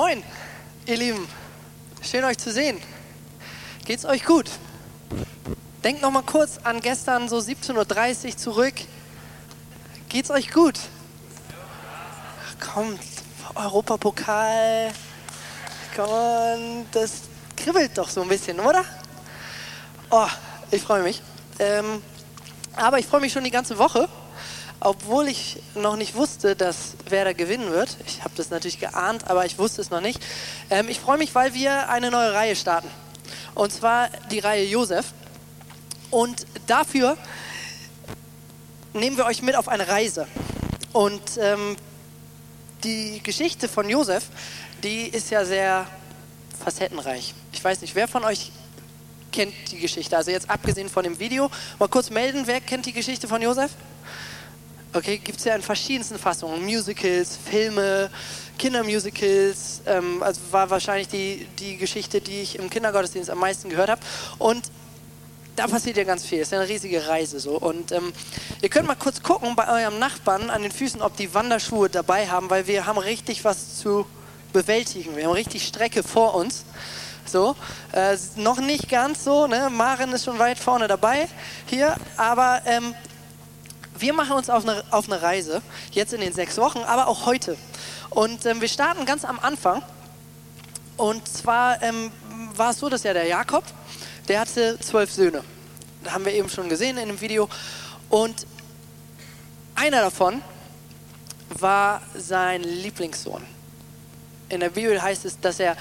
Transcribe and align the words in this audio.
Moin, 0.00 0.22
ihr 0.86 0.96
Lieben. 0.96 1.26
Schön 2.02 2.22
euch 2.22 2.38
zu 2.38 2.52
sehen. 2.52 2.80
Geht's 3.84 4.04
euch 4.04 4.24
gut? 4.24 4.48
Denkt 5.82 6.02
noch 6.02 6.12
mal 6.12 6.22
kurz 6.22 6.58
an 6.62 6.80
gestern 6.80 7.28
so 7.28 7.38
17.30 7.38 8.26
Uhr 8.26 8.36
zurück. 8.36 8.74
Geht's 10.08 10.30
euch 10.30 10.52
gut? 10.52 10.78
Kommt, 12.60 13.00
Europapokal. 13.56 14.92
Komm, 15.96 16.86
das 16.92 17.22
kribbelt 17.56 17.98
doch 17.98 18.08
so 18.08 18.22
ein 18.22 18.28
bisschen, 18.28 18.60
oder? 18.60 18.84
Oh, 20.10 20.28
ich 20.70 20.80
freue 20.80 21.02
mich. 21.02 21.20
Ähm, 21.58 22.04
aber 22.76 23.00
ich 23.00 23.06
freue 23.06 23.20
mich 23.20 23.32
schon 23.32 23.42
die 23.42 23.50
ganze 23.50 23.76
Woche 23.76 24.08
obwohl 24.80 25.28
ich 25.28 25.60
noch 25.74 25.96
nicht 25.96 26.14
wusste, 26.14 26.54
dass 26.54 26.94
Werder 27.08 27.34
gewinnen 27.34 27.70
wird. 27.70 27.96
Ich 28.06 28.22
habe 28.22 28.34
das 28.36 28.50
natürlich 28.50 28.78
geahnt, 28.78 29.28
aber 29.28 29.44
ich 29.44 29.58
wusste 29.58 29.80
es 29.80 29.90
noch 29.90 30.00
nicht. 30.00 30.20
Ähm, 30.70 30.88
ich 30.88 31.00
freue 31.00 31.18
mich, 31.18 31.34
weil 31.34 31.54
wir 31.54 31.88
eine 31.88 32.10
neue 32.10 32.32
Reihe 32.32 32.56
starten. 32.56 32.88
Und 33.54 33.72
zwar 33.72 34.08
die 34.30 34.38
Reihe 34.38 34.64
Josef. 34.64 35.06
Und 36.10 36.46
dafür 36.66 37.16
nehmen 38.92 39.16
wir 39.16 39.26
euch 39.26 39.42
mit 39.42 39.56
auf 39.56 39.68
eine 39.68 39.88
Reise. 39.88 40.26
Und 40.92 41.22
ähm, 41.38 41.76
die 42.84 43.20
Geschichte 43.22 43.68
von 43.68 43.88
Josef, 43.88 44.24
die 44.82 45.08
ist 45.08 45.30
ja 45.30 45.44
sehr 45.44 45.86
facettenreich. 46.64 47.34
Ich 47.52 47.62
weiß 47.62 47.80
nicht, 47.80 47.94
wer 47.94 48.08
von 48.08 48.24
euch 48.24 48.52
kennt 49.32 49.54
die 49.70 49.78
Geschichte? 49.78 50.16
Also 50.16 50.30
jetzt 50.30 50.48
abgesehen 50.48 50.88
von 50.88 51.04
dem 51.04 51.18
Video, 51.18 51.50
mal 51.78 51.88
kurz 51.88 52.10
melden, 52.10 52.46
wer 52.46 52.60
kennt 52.60 52.86
die 52.86 52.92
Geschichte 52.92 53.28
von 53.28 53.42
Josef? 53.42 53.70
Okay, 54.94 55.18
gibt 55.18 55.38
es 55.38 55.44
ja 55.44 55.54
in 55.54 55.60
verschiedensten 55.60 56.18
Fassungen. 56.18 56.64
Musicals, 56.64 57.36
Filme, 57.36 58.10
Kindermusicals. 58.56 59.82
Ähm, 59.86 60.22
also 60.22 60.40
war 60.50 60.70
wahrscheinlich 60.70 61.08
die, 61.08 61.46
die 61.58 61.76
Geschichte, 61.76 62.20
die 62.22 62.40
ich 62.40 62.58
im 62.58 62.70
Kindergottesdienst 62.70 63.28
am 63.28 63.38
meisten 63.38 63.68
gehört 63.68 63.90
habe. 63.90 64.00
Und 64.38 64.62
da 65.56 65.66
passiert 65.66 65.98
ja 65.98 66.04
ganz 66.04 66.24
viel. 66.24 66.38
Es 66.38 66.48
ist 66.48 66.52
ja 66.52 66.60
eine 66.60 66.68
riesige 66.68 67.06
Reise 67.06 67.38
so. 67.38 67.58
Und 67.58 67.92
ähm, 67.92 68.12
ihr 68.62 68.70
könnt 68.70 68.86
mal 68.86 68.94
kurz 68.94 69.22
gucken 69.22 69.54
bei 69.56 69.68
eurem 69.68 69.98
Nachbarn 69.98 70.48
an 70.48 70.62
den 70.62 70.72
Füßen, 70.72 71.02
ob 71.02 71.16
die 71.16 71.34
Wanderschuhe 71.34 71.90
dabei 71.90 72.28
haben, 72.28 72.48
weil 72.48 72.66
wir 72.66 72.86
haben 72.86 72.98
richtig 72.98 73.44
was 73.44 73.78
zu 73.78 74.06
bewältigen. 74.54 75.16
Wir 75.16 75.24
haben 75.24 75.32
richtig 75.32 75.66
Strecke 75.66 76.02
vor 76.02 76.34
uns. 76.34 76.64
So, 77.26 77.56
äh, 77.92 78.16
noch 78.36 78.58
nicht 78.58 78.88
ganz 78.88 79.22
so, 79.24 79.46
ne? 79.46 79.68
Maren 79.70 80.14
ist 80.14 80.24
schon 80.24 80.38
weit 80.38 80.58
vorne 80.58 80.88
dabei 80.88 81.28
hier, 81.66 81.94
aber 82.16 82.62
ähm, 82.64 82.94
wir 84.00 84.12
machen 84.12 84.32
uns 84.32 84.50
auf 84.50 84.64
eine, 84.64 84.84
auf 84.90 85.10
eine 85.10 85.20
Reise, 85.20 85.62
jetzt 85.92 86.12
in 86.12 86.20
den 86.20 86.32
sechs 86.32 86.58
Wochen, 86.58 86.80
aber 86.80 87.08
auch 87.08 87.26
heute. 87.26 87.56
Und 88.10 88.46
ähm, 88.46 88.60
wir 88.60 88.68
starten 88.68 89.04
ganz 89.04 89.24
am 89.24 89.38
Anfang. 89.38 89.82
Und 90.96 91.28
zwar 91.28 91.82
ähm, 91.82 92.10
war 92.56 92.70
es 92.70 92.78
so, 92.78 92.88
dass 92.88 93.02
ja 93.02 93.12
der 93.12 93.26
Jakob, 93.26 93.64
der 94.26 94.40
hatte 94.40 94.78
zwölf 94.80 95.12
Söhne. 95.12 95.44
Das 96.02 96.12
haben 96.12 96.24
wir 96.24 96.32
eben 96.32 96.48
schon 96.48 96.68
gesehen 96.68 96.98
in 96.98 97.08
dem 97.08 97.20
Video. 97.20 97.48
Und 98.08 98.46
einer 99.74 100.00
davon 100.00 100.42
war 101.50 102.02
sein 102.16 102.62
Lieblingssohn. 102.62 103.42
In 104.48 104.60
der 104.60 104.70
Bibel 104.70 105.00
heißt 105.00 105.24
es, 105.24 105.38
dass 105.40 105.60
er 105.60 105.76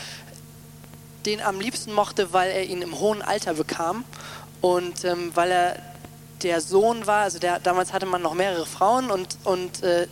den 1.25 1.41
am 1.41 1.59
liebsten 1.59 1.93
mochte, 1.93 2.31
weil 2.33 2.51
er 2.51 2.63
ihn 2.63 2.81
im 2.81 2.99
hohen 2.99 3.21
Alter 3.21 3.53
bekam 3.53 4.03
und 4.61 5.03
ähm, 5.03 5.31
weil 5.35 5.51
er 5.51 5.96
der 6.43 6.61
Sohn 6.61 7.07
war, 7.07 7.23
also 7.23 7.39
der, 7.39 7.59
damals 7.59 7.93
hatte 7.93 8.05
man 8.05 8.21
noch 8.21 8.33
mehrere 8.33 8.65
Frauen 8.65 9.09
und, 9.09 9.37
und 9.43 9.83
äh, 9.83 10.07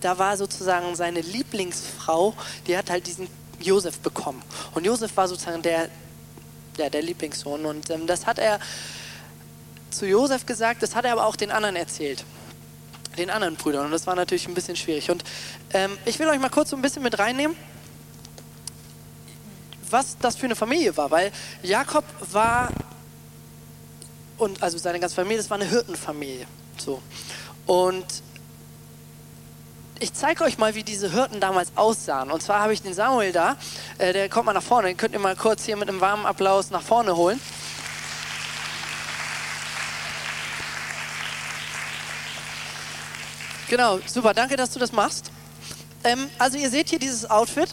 da 0.00 0.18
war 0.18 0.36
sozusagen 0.36 0.94
seine 0.96 1.20
Lieblingsfrau, 1.20 2.34
die 2.66 2.76
hat 2.76 2.90
halt 2.90 3.06
diesen 3.06 3.28
Josef 3.60 4.00
bekommen. 4.00 4.42
Und 4.74 4.84
Josef 4.84 5.16
war 5.16 5.28
sozusagen 5.28 5.62
der, 5.62 5.88
ja, 6.76 6.90
der 6.90 7.02
Lieblingssohn. 7.02 7.64
Und 7.64 7.90
ähm, 7.90 8.06
das 8.06 8.26
hat 8.26 8.38
er 8.38 8.58
zu 9.90 10.06
Josef 10.06 10.46
gesagt, 10.46 10.82
das 10.82 10.94
hat 10.94 11.04
er 11.04 11.12
aber 11.12 11.26
auch 11.26 11.36
den 11.36 11.50
anderen 11.50 11.76
erzählt. 11.76 12.24
Den 13.16 13.30
anderen 13.30 13.56
Brüdern. 13.56 13.86
Und 13.86 13.92
das 13.92 14.06
war 14.06 14.16
natürlich 14.16 14.48
ein 14.48 14.54
bisschen 14.54 14.76
schwierig. 14.76 15.10
Und 15.10 15.22
ähm, 15.72 15.96
ich 16.04 16.18
will 16.18 16.28
euch 16.28 16.40
mal 16.40 16.48
kurz 16.50 16.70
so 16.70 16.76
ein 16.76 16.82
bisschen 16.82 17.02
mit 17.02 17.18
reinnehmen, 17.18 17.56
was 19.90 20.16
das 20.18 20.36
für 20.36 20.46
eine 20.46 20.56
Familie 20.56 20.96
war. 20.96 21.10
Weil 21.10 21.30
Jakob 21.62 22.04
war 22.32 22.70
und 24.42 24.62
also 24.62 24.76
seine 24.76 24.98
ganze 24.98 25.14
Familie, 25.14 25.38
das 25.38 25.50
war 25.50 25.56
eine 25.56 25.68
Hirtenfamilie. 25.68 26.46
So. 26.76 27.00
Und 27.66 28.04
ich 30.00 30.12
zeige 30.12 30.42
euch 30.42 30.58
mal, 30.58 30.74
wie 30.74 30.82
diese 30.82 31.12
Hirten 31.12 31.38
damals 31.38 31.72
aussahen. 31.76 32.32
Und 32.32 32.42
zwar 32.42 32.60
habe 32.60 32.72
ich 32.72 32.82
den 32.82 32.92
Samuel 32.92 33.30
da, 33.30 33.56
äh, 33.98 34.12
der 34.12 34.28
kommt 34.28 34.46
mal 34.46 34.52
nach 34.52 34.62
vorne, 34.62 34.88
den 34.88 34.96
könnt 34.96 35.14
ihr 35.14 35.20
mal 35.20 35.36
kurz 35.36 35.64
hier 35.64 35.76
mit 35.76 35.88
einem 35.88 36.00
warmen 36.00 36.26
Applaus 36.26 36.70
nach 36.70 36.82
vorne 36.82 37.16
holen. 37.16 37.40
Genau, 43.68 44.00
super, 44.04 44.34
danke, 44.34 44.56
dass 44.56 44.72
du 44.72 44.80
das 44.80 44.90
machst. 44.90 45.30
Ähm, 46.02 46.28
also 46.38 46.58
ihr 46.58 46.68
seht 46.68 46.90
hier 46.90 46.98
dieses 46.98 47.30
Outfit. 47.30 47.72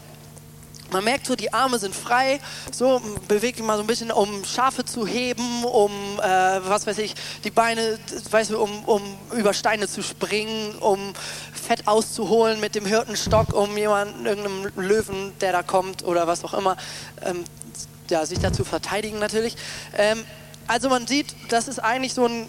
Man 0.91 1.03
merkt 1.03 1.27
so, 1.27 1.35
die 1.35 1.53
Arme 1.53 1.77
sind 1.77 1.95
frei, 1.95 2.39
so 2.72 3.01
bewegt 3.27 3.59
mal 3.61 3.77
so 3.77 3.83
ein 3.83 3.88
bisschen, 3.88 4.11
um 4.11 4.44
Schafe 4.44 4.85
zu 4.85 5.05
heben, 5.05 5.63
um, 5.63 5.91
äh, 6.19 6.23
was 6.23 6.88
weiß 6.88 6.97
ich, 6.97 7.13
die 7.44 7.51
Beine, 7.51 8.00
weißt 8.31 8.51
du, 8.51 8.59
um, 8.59 8.83
um 8.85 9.17
über 9.33 9.53
Steine 9.53 9.88
zu 9.88 10.01
springen, 10.01 10.75
um 10.79 11.13
Fett 11.53 11.88
auszuholen 11.88 12.59
mit 12.59 12.73
dem 12.73 12.85
Hirtenstock, 12.85 13.53
um 13.53 13.78
jemanden, 13.78 14.25
irgendeinem 14.25 14.72
Löwen, 14.75 15.33
der 15.41 15.51
da 15.51 15.61
kommt 15.61 16.03
oder 16.03 16.25
was 16.25 16.44
auch 16.44 16.55
immer, 16.55 16.75
ähm, 17.23 17.44
ja, 18.09 18.25
sich 18.25 18.39
dazu 18.39 18.63
verteidigen 18.63 19.19
natürlich. 19.19 19.55
Ähm, 19.95 20.25
also 20.66 20.89
man 20.89 21.05
sieht, 21.05 21.35
das 21.49 21.67
ist 21.67 21.79
eigentlich 21.79 22.13
so 22.13 22.25
ein 22.25 22.47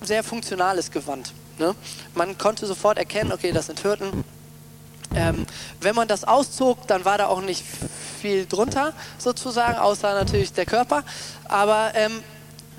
sehr 0.00 0.24
funktionales 0.24 0.90
Gewand. 0.90 1.32
Ne? 1.58 1.74
Man 2.14 2.38
konnte 2.38 2.66
sofort 2.66 2.98
erkennen, 2.98 3.32
okay, 3.32 3.52
das 3.52 3.66
sind 3.66 3.80
Hirten, 3.80 4.24
ähm, 5.14 5.46
wenn 5.80 5.94
man 5.94 6.08
das 6.08 6.24
auszog, 6.24 6.86
dann 6.86 7.04
war 7.04 7.18
da 7.18 7.26
auch 7.26 7.40
nicht 7.40 7.64
viel 8.20 8.46
drunter 8.46 8.92
sozusagen, 9.18 9.78
außer 9.78 10.14
natürlich 10.14 10.52
der 10.52 10.66
Körper. 10.66 11.04
Aber 11.44 11.92
ähm, 11.94 12.22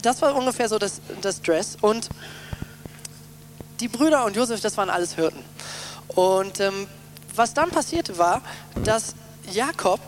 das 0.02 0.22
war 0.22 0.36
ungefähr 0.36 0.70
so 0.70 0.78
das, 0.78 1.02
das 1.22 1.42
Dress. 1.42 1.78
Und 1.82 2.10
die 3.80 3.88
Brüder 3.88 4.26
und 4.26 4.36
Josef, 4.36 4.62
das 4.62 4.78
waren 4.78 4.90
alles 4.90 5.16
Hirten. 5.16 5.44
Und 6.10 6.60
ähm, 6.60 6.88
was 7.36 7.54
dann 7.54 7.70
passierte 7.70 8.18
war, 8.18 8.42
dass 8.84 9.16
Jakob 9.52 10.00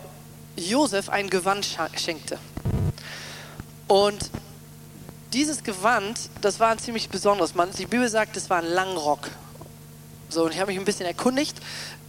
Josef 0.56 1.09
ein 1.09 1.30
Gewand 1.30 1.68
schenkte. 1.96 2.40
Und 3.88 4.32
dieses 5.34 5.64
Gewand, 5.64 6.30
das 6.42 6.59
war 6.59 6.70
ein 6.70 6.80
ziemlich 6.80 7.09
besonderes. 7.09 7.54
Man, 7.54 7.72
die 7.72 7.86
Bibel 7.86 8.09
sagt, 8.09 8.38
es 8.38 8.50
war 8.50 8.59
ein 8.59 8.66
Langrock. 8.66 9.30
So, 10.30 10.46
und 10.46 10.54
ich 10.54 10.59
habe 10.59 10.72
mich 10.72 10.80
ein 10.80 10.86
bisschen 10.86 11.06
erkundigt 11.06 11.58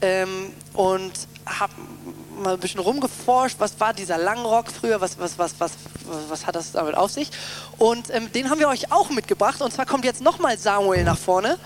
ähm, 0.00 0.53
und 0.75 1.12
habe 1.47 1.72
mal 2.42 2.54
ein 2.54 2.60
bisschen 2.60 2.81
rumgeforscht, 2.81 3.56
was 3.59 3.78
war 3.81 3.92
dieser 3.92 4.19
Langrock 4.19 4.70
früher, 4.70 5.00
was, 5.00 5.19
was, 5.19 5.38
was, 5.38 5.54
was, 5.59 5.72
was 6.28 6.47
hat 6.47 6.56
das 6.56 6.72
damit 6.72 6.97
auf 6.97 7.10
sich. 7.10 7.31
Und 7.78 8.14
ähm, 8.14 8.31
den 8.32 8.50
haben 8.50 8.58
wir 8.58 8.69
euch 8.69 8.92
auch 8.92 9.10
mitgebracht. 9.10 9.60
Und 9.60 9.72
zwar 9.72 9.87
kommt 9.87 10.04
jetzt 10.04 10.20
nochmal 10.20 10.58
Samuel 10.58 11.04
nach 11.04 11.19
vorne. 11.19 11.58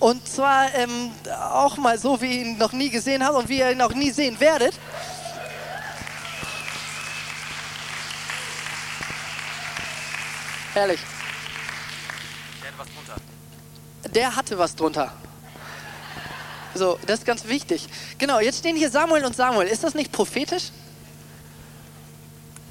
Und 0.00 0.28
zwar 0.28 0.74
ähm, 0.74 1.10
auch 1.52 1.76
mal 1.78 1.98
so, 1.98 2.20
wie 2.20 2.38
ihr 2.38 2.42
ihn 2.42 2.58
noch 2.58 2.72
nie 2.72 2.90
gesehen 2.90 3.24
habt 3.24 3.36
und 3.36 3.48
wie 3.48 3.58
ihr 3.58 3.70
ihn 3.70 3.80
auch 3.80 3.94
nie 3.94 4.10
sehen 4.10 4.38
werdet. 4.40 4.74
Herrlich. 10.74 11.00
Der 12.62 12.68
hatte 12.68 12.78
was 12.78 12.88
drunter. 12.94 13.14
Der 14.12 14.36
hatte 14.36 14.58
was 14.58 14.76
drunter. 14.76 15.25
So, 16.76 16.98
das 17.06 17.20
ist 17.20 17.26
ganz 17.26 17.46
wichtig. 17.46 17.88
Genau, 18.18 18.40
jetzt 18.40 18.58
stehen 18.58 18.76
hier 18.76 18.90
Samuel 18.90 19.24
und 19.24 19.34
Samuel. 19.34 19.66
Ist 19.66 19.84
das 19.84 19.94
nicht 19.94 20.12
prophetisch? 20.12 20.70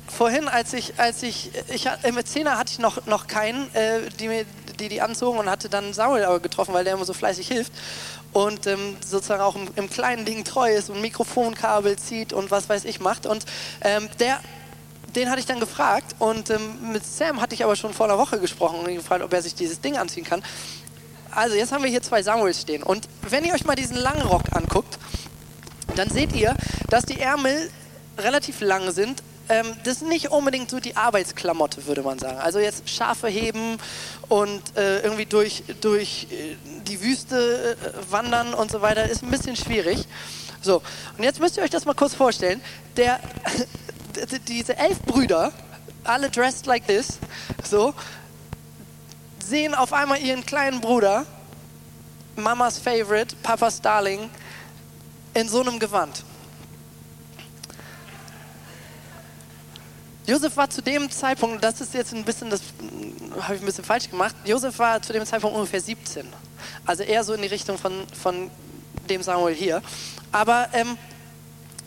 Vorhin, 0.07 0.47
als 0.47 0.73
ich, 0.73 0.93
als 0.97 1.23
ich, 1.23 1.51
ich 1.73 1.87
im 2.03 2.23
Zehner 2.25 2.57
hatte 2.57 2.71
ich 2.71 2.79
noch, 2.79 3.05
noch 3.05 3.27
keinen, 3.27 3.73
äh, 3.75 4.01
die, 4.19 4.27
mir, 4.27 4.45
die 4.79 4.87
die 4.87 5.01
anzogen 5.01 5.39
und 5.39 5.49
hatte 5.49 5.67
dann 5.67 5.93
Samuel 5.93 6.23
aber 6.23 6.39
getroffen, 6.39 6.73
weil 6.73 6.83
der 6.83 6.93
immer 6.93 7.05
so 7.05 7.13
fleißig 7.13 7.47
hilft 7.47 7.73
und 8.31 8.67
ähm, 8.67 8.95
sozusagen 9.05 9.41
auch 9.41 9.55
im, 9.55 9.67
im, 9.75 9.89
kleinen 9.89 10.25
Ding 10.25 10.43
treu 10.43 10.71
ist 10.73 10.89
und 10.89 11.01
Mikrofonkabel 11.01 11.97
zieht 11.97 12.31
und 12.31 12.51
was 12.51 12.69
weiß 12.69 12.85
ich 12.85 12.99
macht. 12.99 13.25
Und 13.25 13.45
ähm, 13.81 14.09
der 14.19 14.39
den 15.15 15.29
hatte 15.29 15.39
ich 15.39 15.45
dann 15.45 15.59
gefragt 15.59 16.15
und 16.19 16.49
ähm, 16.49 16.91
mit 16.91 17.05
Sam 17.05 17.39
hatte 17.39 17.55
ich 17.55 17.63
aber 17.63 17.75
schon 17.75 17.93
vor 17.93 18.05
einer 18.05 18.17
Woche 18.17 18.39
gesprochen 18.39 18.79
und 18.79 18.93
gefragt, 18.93 19.23
ob 19.23 19.31
er 19.33 19.41
sich 19.41 19.55
dieses 19.55 19.79
Ding 19.79 19.97
anziehen 19.97 20.25
kann. 20.25 20.43
Also 21.35 21.55
jetzt 21.55 21.73
haben 21.73 21.83
wir 21.83 21.89
hier 21.89 22.01
zwei 22.01 22.23
Samuels 22.23 22.61
stehen. 22.61 22.81
Und 22.81 23.07
wenn 23.29 23.43
ihr 23.43 23.53
euch 23.53 23.65
mal 23.65 23.75
diesen 23.75 23.97
langen 23.97 24.21
Rock 24.21 24.43
anguckt, 24.51 24.97
dann 25.95 26.09
seht 26.09 26.33
ihr, 26.33 26.55
dass 26.89 27.03
die 27.03 27.19
Ärmel 27.19 27.69
relativ 28.17 28.61
lang 28.61 28.91
sind. 28.91 29.21
Ähm, 29.49 29.67
das 29.83 29.97
ist 29.97 30.07
nicht 30.07 30.31
unbedingt 30.31 30.71
so 30.71 30.79
die 30.79 30.95
Arbeitsklamotte, 30.95 31.85
würde 31.85 32.01
man 32.01 32.17
sagen. 32.17 32.37
Also 32.39 32.59
jetzt 32.59 32.89
Schafe 32.89 33.27
heben 33.27 33.77
und 34.29 34.61
äh, 34.77 35.01
irgendwie 35.01 35.25
durch, 35.25 35.63
durch 35.81 36.27
äh, 36.31 36.55
die 36.87 37.01
Wüste 37.01 37.75
äh, 37.75 38.11
wandern 38.11 38.53
und 38.53 38.71
so 38.71 38.81
weiter 38.81 39.07
ist 39.07 39.21
ein 39.21 39.29
bisschen 39.29 39.55
schwierig. 39.55 40.07
So, 40.61 40.81
und 41.17 41.23
jetzt 41.23 41.39
müsst 41.39 41.57
ihr 41.57 41.63
euch 41.63 41.69
das 41.69 41.85
mal 41.85 41.93
kurz 41.93 42.15
vorstellen. 42.15 42.61
Der, 42.97 43.19
diese 44.47 44.77
elf 44.77 45.01
Brüder, 45.01 45.51
alle 46.05 46.29
dressed 46.29 46.65
like 46.65 46.87
this, 46.87 47.19
so, 47.63 47.93
sehen 49.45 49.75
auf 49.75 49.93
einmal 49.93 50.19
ihren 50.19 50.45
kleinen 50.45 50.81
Bruder, 50.81 51.25
Mamas 52.35 52.79
Favorite, 52.79 53.35
Papas 53.43 53.79
Darling, 53.79 54.29
in 55.33 55.47
so 55.47 55.61
einem 55.61 55.79
Gewand. 55.79 56.23
Josef 60.25 60.57
war 60.57 60.69
zu 60.69 60.81
dem 60.81 61.11
Zeitpunkt, 61.11 61.63
das 61.63 61.81
ist 61.81 61.93
jetzt 61.93 62.13
ein 62.13 62.23
bisschen, 62.23 62.49
das 62.49 62.61
habe 63.41 63.55
ich 63.55 63.61
ein 63.61 63.65
bisschen 63.65 63.83
falsch 63.83 64.09
gemacht, 64.09 64.35
Josef 64.43 64.79
war 64.79 64.99
zu 65.01 65.13
dem 65.13 65.23
Zeitpunkt 65.25 65.55
ungefähr 65.55 65.81
17. 65.81 66.25
Also 66.85 67.03
eher 67.03 67.23
so 67.23 67.33
in 67.33 67.43
die 67.43 67.47
Richtung 67.47 67.77
von, 67.77 68.07
von 68.19 68.49
dem 69.07 69.21
Samuel 69.21 69.53
hier. 69.53 69.83
Aber 70.31 70.67
ähm, 70.73 70.97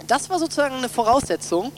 das 0.06 0.30
war 0.30 0.38
sozusagen 0.38 0.76
eine 0.76 0.88
Voraussetzung, 0.88 1.72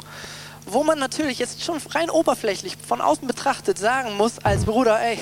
wo 0.67 0.85
man 0.85 0.99
natürlich 0.99 1.39
jetzt 1.39 1.65
schon 1.65 1.79
rein 1.95 2.11
oberflächlich 2.11 2.77
von 2.87 3.01
außen 3.01 3.27
betrachtet 3.27 3.79
sagen 3.79 4.19
muss 4.19 4.39
als 4.41 4.67
Bruder, 4.67 5.01
ey, 5.01 5.19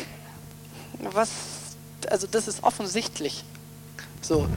was, 1.00 1.30
also 2.08 2.26
das 2.26 2.48
ist 2.48 2.62
offensichtlich. 2.62 3.44
So, 4.20 4.48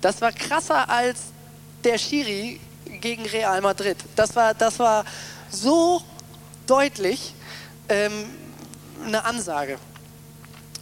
das 0.00 0.20
war 0.20 0.32
krasser 0.32 0.88
als 0.88 1.20
der 1.84 1.98
Schiri 1.98 2.60
gegen 3.00 3.26
Real 3.26 3.60
Madrid. 3.60 3.96
Das 4.14 4.34
war, 4.36 4.54
das 4.54 4.78
war 4.78 5.04
so 5.50 6.02
deutlich 6.66 7.34
ähm, 7.88 8.26
eine 9.04 9.24
Ansage. 9.24 9.78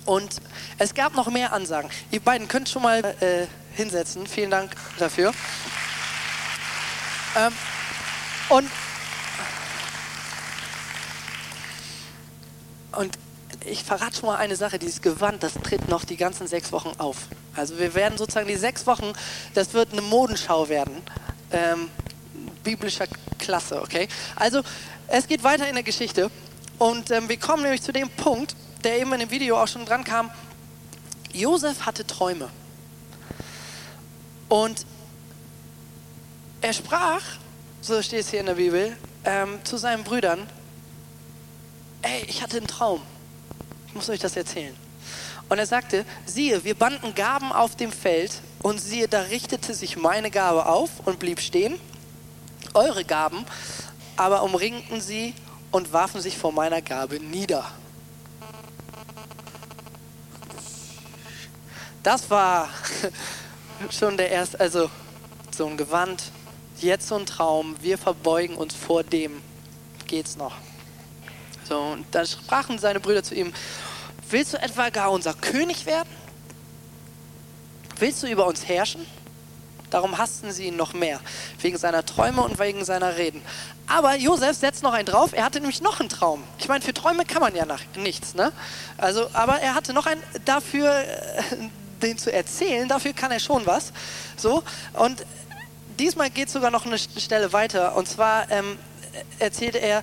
Und 0.05 0.37
es 0.79 0.94
gab 0.94 1.14
noch 1.14 1.29
mehr 1.29 1.52
Ansagen. 1.52 1.90
Ihr 2.11 2.20
beiden 2.20 2.49
könnt 2.49 2.69
schon 2.69 2.82
mal 2.82 3.02
äh, 3.20 3.47
hinsetzen. 3.75 4.26
Vielen 4.26 4.50
Dank 4.50 4.73
dafür. 4.99 5.32
Ähm, 7.37 7.52
und, 8.50 8.70
und 12.93 13.19
ich 13.66 13.84
verrate 13.84 14.16
schon 14.16 14.28
mal 14.28 14.37
eine 14.37 14.56
Sache, 14.56 14.78
dieses 14.78 15.00
Gewand, 15.00 15.43
das 15.43 15.55
tritt 15.55 15.88
noch 15.88 16.05
die 16.05 16.16
ganzen 16.16 16.46
sechs 16.46 16.72
Wochen 16.72 16.93
auf. 16.99 17.16
Also 17.55 17.78
wir 17.78 17.94
werden 17.94 18.19
sozusagen 18.19 18.49
die 18.49 18.56
sechs 18.56 18.87
Wochen, 18.87 19.12
das 19.55 19.72
wird 19.72 19.93
eine 19.93 20.02
Modenschau 20.02 20.69
werden. 20.69 21.02
Ähm, 21.50 21.90
biblischer 22.62 23.06
Klasse, 23.38 23.81
okay? 23.81 24.08
Also 24.37 24.62
es 25.08 25.26
geht 25.26 25.43
weiter 25.44 25.69
in 25.69 25.75
der 25.75 25.84
Geschichte 25.84 26.31
und 26.78 27.11
ähm, 27.11 27.28
wir 27.28 27.38
kommen 27.38 27.62
nämlich 27.62 27.82
zu 27.82 27.93
dem 27.93 28.11
Punkt, 28.11 28.56
der 28.82 28.99
eben 28.99 29.12
in 29.12 29.20
dem 29.20 29.31
Video 29.31 29.61
auch 29.62 29.69
schon 29.69 29.84
dran 29.84 30.05
kam. 30.05 30.31
Josef 31.32 31.87
hatte 31.87 32.06
Träume. 32.06 32.49
Und 34.49 34.87
er 36.61 36.72
sprach, 36.72 37.22
so 37.81 38.00
steht 38.02 38.20
es 38.20 38.31
hier 38.31 38.40
in 38.40 38.46
der 38.46 38.55
Bibel, 38.55 38.96
ähm, 39.25 39.58
zu 39.64 39.76
seinen 39.76 40.05
Brüdern, 40.05 40.46
ey, 42.02 42.25
ich 42.28 42.43
hatte 42.43 42.58
einen 42.58 42.66
Traum. 42.66 43.02
Ich 43.94 43.96
muss 43.96 44.11
euch 44.11 44.19
das 44.19 44.37
erzählen. 44.37 44.75
Und 45.49 45.58
er 45.58 45.67
sagte, 45.67 46.05
siehe, 46.26 46.64
wir 46.64 46.75
banden 46.75 47.14
Gaben 47.14 47.52
auf 47.52 47.76
dem 47.76 47.93
Feld 47.93 48.32
und 48.61 48.81
siehe, 48.81 49.06
da 49.06 49.20
richtete 49.20 49.73
sich 49.73 49.96
meine 49.96 50.32
Gabe 50.32 50.67
auf 50.67 50.91
und 51.05 51.20
blieb 51.20 51.38
stehen. 51.38 51.79
Eure 52.75 53.05
Gaben 53.05 53.46
aber 54.17 54.43
umringten 54.43 55.00
sie 55.00 55.32
und 55.70 55.93
warfen 55.93 56.20
sich 56.20 56.37
vor 56.37 56.50
meiner 56.50 56.82
Gabe 56.82 57.20
nieder. 57.20 57.70
Das 62.02 62.29
war 62.31 62.69
schon 63.90 64.17
der 64.17 64.31
erste, 64.31 64.58
also 64.58 64.90
so 65.56 65.69
ein 65.69 65.76
Gewand, 65.76 66.32
jetzt 66.81 67.06
so 67.06 67.14
ein 67.14 67.26
Traum, 67.26 67.76
wir 67.81 67.97
verbeugen 67.97 68.56
uns 68.56 68.75
vor 68.75 69.05
dem, 69.05 69.40
geht's 70.08 70.35
noch. 70.35 70.56
So, 71.69 71.78
und 71.78 72.06
dann 72.12 72.26
sprachen 72.26 72.78
seine 72.78 73.00
Brüder 73.00 73.22
zu 73.22 73.34
ihm, 73.34 73.52
willst 74.31 74.52
du 74.52 74.61
etwa 74.61 74.90
gar 74.90 75.11
unser 75.11 75.34
König 75.34 75.87
werden? 75.87 76.08
Willst 77.99 78.22
du 78.22 78.26
über 78.26 78.46
uns 78.46 78.69
herrschen? 78.69 79.06
Darum 79.90 80.19
hassten 80.19 80.50
sie 80.50 80.66
ihn 80.66 80.76
noch 80.76 80.93
mehr, 80.93 81.20
wegen 81.61 81.78
seiner 81.78 82.05
Träume 82.05 82.43
und 82.43 82.58
wegen 82.58 82.84
seiner 82.84 83.16
Reden. 83.16 83.40
Aber 83.87 84.16
Josef 84.16 84.56
setzt 84.56 84.82
noch 84.82 84.93
einen 84.93 85.06
drauf, 85.06 85.32
er 85.32 85.44
hatte 85.44 85.61
nämlich 85.61 85.81
noch 85.82 86.00
einen 86.00 86.08
Traum. 86.08 86.43
Ich 86.58 86.66
meine, 86.66 86.82
für 86.82 86.93
Träume 86.93 87.25
kann 87.25 87.40
man 87.40 87.55
ja 87.55 87.64
nach, 87.64 87.81
nichts, 87.96 88.34
ne? 88.34 88.52
Also, 88.99 89.28
aber 89.32 89.61
er 89.61 89.75
hatte 89.75 89.93
noch 89.93 90.06
einen 90.06 90.22
dafür, 90.44 90.90
äh, 90.93 91.05
den 92.02 92.19
zu 92.19 92.32
erzählen, 92.32 92.88
dafür 92.88 93.12
kann 93.12 93.31
er 93.31 93.38
schon 93.38 93.66
was. 93.66 93.93
So, 94.37 94.64
und 94.94 95.25
diesmal 95.99 96.31
geht 96.31 96.49
es 96.49 96.55
sogar 96.55 96.72
noch 96.72 96.87
eine 96.87 96.99
Stelle 96.99 97.52
weiter. 97.52 97.94
Und 97.94 98.08
zwar 98.08 98.50
ähm, 98.50 98.78
erzählte 99.38 99.78
er, 99.78 100.02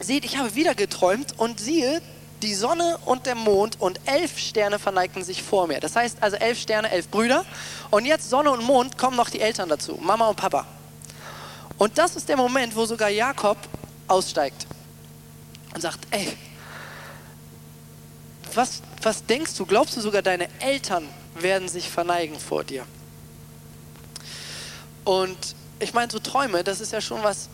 seht, 0.00 0.24
ich 0.24 0.38
habe 0.38 0.54
wieder 0.54 0.74
geträumt 0.74 1.38
und 1.38 1.60
siehe, 1.60 2.00
die 2.42 2.54
Sonne 2.54 2.98
und 3.04 3.26
der 3.26 3.34
Mond 3.34 3.80
und 3.80 4.00
elf 4.06 4.38
Sterne 4.38 4.78
verneigten 4.78 5.22
sich 5.24 5.42
vor 5.42 5.66
mir. 5.66 5.78
Das 5.80 5.94
heißt 5.94 6.18
also 6.22 6.36
elf 6.36 6.58
Sterne, 6.58 6.90
elf 6.90 7.08
Brüder. 7.08 7.44
Und 7.90 8.06
jetzt 8.06 8.30
Sonne 8.30 8.50
und 8.50 8.64
Mond 8.64 8.96
kommen 8.96 9.16
noch 9.16 9.28
die 9.28 9.40
Eltern 9.40 9.68
dazu, 9.68 9.98
Mama 10.00 10.28
und 10.28 10.36
Papa. 10.36 10.66
Und 11.76 11.98
das 11.98 12.16
ist 12.16 12.28
der 12.28 12.36
Moment, 12.36 12.74
wo 12.76 12.86
sogar 12.86 13.08
Jakob 13.08 13.56
aussteigt 14.08 14.66
und 15.74 15.80
sagt, 15.80 16.00
ey, 16.10 16.36
was, 18.54 18.82
was 19.02 19.24
denkst 19.24 19.56
du? 19.56 19.66
Glaubst 19.66 19.96
du 19.96 20.00
sogar, 20.00 20.22
deine 20.22 20.48
Eltern 20.60 21.08
werden 21.34 21.68
sich 21.68 21.88
verneigen 21.88 22.38
vor 22.38 22.64
dir? 22.64 22.84
Und 25.04 25.38
ich 25.78 25.94
meine, 25.94 26.10
so 26.10 26.18
Träume, 26.18 26.64
das 26.64 26.80
ist 26.80 26.92
ja 26.92 27.00
schon 27.00 27.22
was 27.22 27.48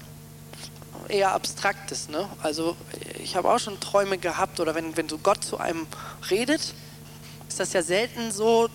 eher 1.09 1.33
Abstraktes. 1.33 2.09
Ne? 2.09 2.29
Also 2.43 2.77
ich 3.23 3.37
habe 3.37 3.51
auch 3.51 3.59
schon 3.59 3.81
Träume 3.81 4.19
gehabt 4.19 4.61
oder 4.61 4.75
wenn, 4.75 4.97
wenn 4.97 5.09
so 5.09 5.19
Gott 5.19 5.45
zu 5.45 5.59
einem 5.59 5.87
redet, 6.31 6.75
ist 7.49 7.61
das 7.61 7.73
ja 7.73 7.83
selten 7.83 8.33
so 8.33 8.69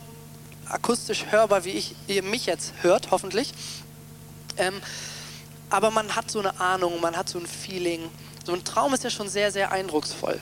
akustisch 0.68 1.26
hörbar, 1.30 1.66
wie 1.66 1.72
ich, 1.72 1.96
ihr 2.08 2.24
mich 2.24 2.46
jetzt 2.46 2.74
hört, 2.82 3.12
hoffentlich. 3.12 3.54
Ähm, 4.58 4.82
aber 5.70 5.92
man 5.92 6.16
hat 6.16 6.30
so 6.30 6.40
eine 6.40 6.60
Ahnung, 6.60 7.00
man 7.02 7.16
hat 7.16 7.30
so 7.30 7.40
ein 7.40 7.48
Feeling. 7.48 8.10
So 8.46 8.54
ein 8.54 8.64
Traum 8.64 8.94
ist 8.94 9.04
ja 9.04 9.10
schon 9.10 9.30
sehr, 9.30 9.52
sehr 9.52 9.72
eindrucksvoll. 9.72 10.40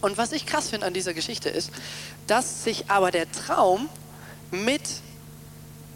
Und 0.00 0.18
was 0.18 0.32
ich 0.32 0.46
krass 0.46 0.70
finde 0.70 0.86
an 0.86 0.94
dieser 0.94 1.14
Geschichte 1.14 1.48
ist, 1.48 1.70
dass 2.26 2.64
sich 2.64 2.90
aber 2.90 3.10
der 3.10 3.30
Traum 3.30 3.88
mit, 4.50 4.82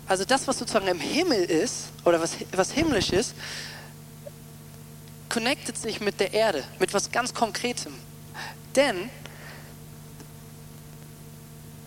also 0.07 0.25
das, 0.25 0.49
was 0.49 0.59
sozusagen 0.59 0.89
im 0.89 1.01
Himmel 1.01 1.45
ist, 1.45 1.89
oder 2.05 2.21
was, 2.21 2.33
was 2.53 2.73
himmlisch 2.73 3.11
ist, 3.11 3.35
connectet 5.29 5.77
sich 5.77 6.01
mit 6.01 6.21
der 6.21 6.33
Erde, 6.33 6.65
mit 6.79 6.95
was 6.95 7.11
ganz 7.11 7.35
Konkretem. 7.35 7.95
Denn 8.75 9.11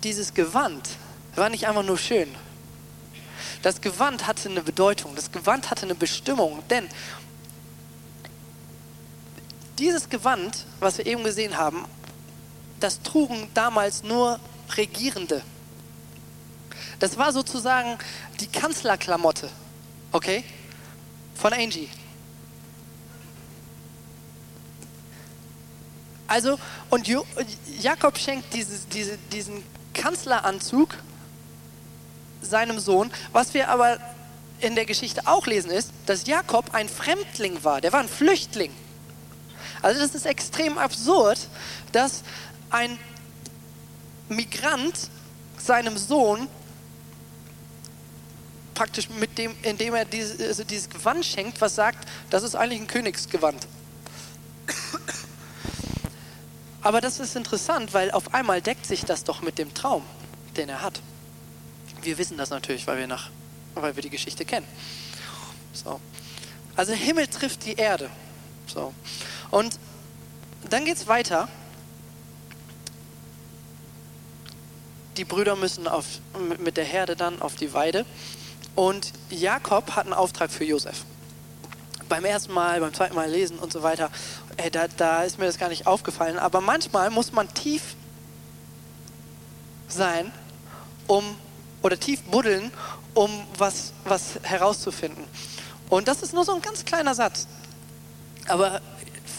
dieses 0.04 0.34
Gewand 0.34 0.90
war 1.36 1.50
nicht 1.50 1.68
einfach 1.68 1.84
nur 1.84 1.98
schön. 1.98 2.30
Das 3.62 3.82
Gewand 3.82 4.28
hatte 4.28 4.50
eine 4.50 4.62
Bedeutung, 4.62 5.16
das 5.16 5.32
Gewand 5.32 5.70
hatte 5.70 5.84
eine 5.84 5.96
Bestimmung, 5.96 6.64
denn 6.70 6.88
dieses 9.78 10.10
Gewand, 10.10 10.66
was 10.80 10.98
wir 10.98 11.06
eben 11.06 11.24
gesehen 11.24 11.58
haben, 11.58 11.86
das 12.80 13.02
trugen 13.02 13.50
damals 13.54 14.04
nur 14.04 14.40
Regierende. 14.78 15.44
Das 17.00 17.18
war 17.18 17.34
sozusagen 17.34 17.98
die 18.40 18.48
Kanzlerklamotte, 18.48 19.50
okay, 20.12 20.44
von 21.36 21.54
Angie. 21.54 21.90
Also, 26.32 26.58
und 26.90 27.10
Jakob 27.82 28.18
schenkt 28.18 28.54
dieses, 28.54 28.88
diese, 28.88 29.18
diesen 29.34 29.66
Kanzleranzug 29.94 30.96
seinem 32.42 32.80
Sohn. 32.80 33.12
Was 33.34 33.54
wir 33.54 33.68
aber 33.68 34.00
in 34.62 34.76
der 34.76 34.86
Geschichte 34.86 35.28
auch 35.28 35.46
lesen 35.46 35.72
ist, 35.72 35.92
dass 36.06 36.28
Jakob 36.28 36.74
ein 36.74 36.88
Fremdling 36.88 37.66
war. 37.66 37.82
Der 37.82 37.92
war 37.92 38.00
ein 38.00 38.08
Flüchtling. 38.08 38.72
Also 39.82 40.00
das 40.00 40.16
ist 40.16 40.26
extrem 40.26 40.78
absurd, 40.78 41.50
dass 41.92 42.24
ein 42.70 42.98
Migrant 44.30 45.10
seinem 45.58 45.98
Sohn 45.98 46.48
praktisch 48.74 49.10
mit 49.10 49.38
dem, 49.38 49.54
indem 49.64 49.96
er 49.96 50.06
dieses, 50.06 50.40
also 50.40 50.64
dieses 50.64 50.90
Gewand 50.90 51.26
schenkt, 51.26 51.60
was 51.60 51.76
sagt, 51.76 52.08
das 52.30 52.44
ist 52.44 52.56
eigentlich 52.56 52.80
ein 52.80 52.88
Königsgewand. 52.88 53.68
Aber 56.82 57.02
das 57.02 57.20
ist 57.20 57.36
interessant, 57.36 57.94
weil 57.94 58.12
auf 58.12 58.34
einmal 58.34 58.62
deckt 58.62 58.86
sich 58.86 59.06
das 59.06 59.24
doch 59.24 59.42
mit 59.42 59.60
dem 59.60 59.74
Traum, 59.74 60.04
den 60.58 60.70
er 60.70 60.82
hat. 60.82 61.02
Wir 62.02 62.18
wissen 62.18 62.38
das 62.38 62.50
natürlich, 62.50 62.88
weil 62.88 62.98
wir, 62.98 63.08
nach, 63.08 63.30
weil 63.76 63.96
wir 63.96 64.02
die 64.02 64.10
Geschichte 64.10 64.46
kennen. 64.46 64.68
So. 65.74 66.00
Also 66.76 66.94
Himmel 66.94 67.28
trifft 67.28 67.66
die 67.66 67.74
Erde. 67.74 68.10
So. 68.66 68.94
Und 69.52 69.78
dann 70.70 70.86
geht 70.86 70.98
es 70.98 71.08
weiter. 71.08 71.48
Die 75.18 75.26
Brüder 75.26 75.56
müssen 75.56 75.88
auf, 75.88 76.06
mit 76.60 76.78
der 76.78 76.86
Herde 76.86 77.16
dann 77.16 77.42
auf 77.42 77.56
die 77.56 77.74
Weide. 77.74 78.06
Und 78.76 79.12
Jakob 79.30 79.96
hat 79.96 80.06
einen 80.06 80.14
Auftrag 80.14 80.50
für 80.50 80.64
Josef. 80.64 81.04
Beim 82.08 82.26
ersten 82.26 82.54
Mal, 82.54 82.80
beim 82.80 82.94
zweiten 82.94 83.16
Mal 83.16 83.30
lesen 83.30 83.60
und 83.60 83.72
so 83.72 83.84
weiter, 83.84 84.10
ey, 84.58 84.72
da, 84.72 84.88
da 84.88 85.24
ist 85.24 85.40
mir 85.40 85.46
das 85.46 85.58
gar 85.58 85.70
nicht 85.70 85.88
aufgefallen. 85.88 86.38
Aber 86.38 86.62
manchmal 86.62 87.10
muss 87.10 87.32
man 87.32 87.54
tief 87.54 87.96
sein, 89.88 90.32
um 91.08 91.36
oder 91.82 92.00
tief 92.00 92.22
buddeln, 92.24 92.72
um 93.14 93.46
was, 93.58 93.94
was 94.06 94.40
herauszufinden. 94.44 95.26
Und 95.90 96.08
das 96.08 96.22
ist 96.22 96.34
nur 96.34 96.46
so 96.46 96.54
ein 96.54 96.62
ganz 96.62 96.86
kleiner 96.86 97.16
Satz. 97.16 97.48
Aber 98.48 98.82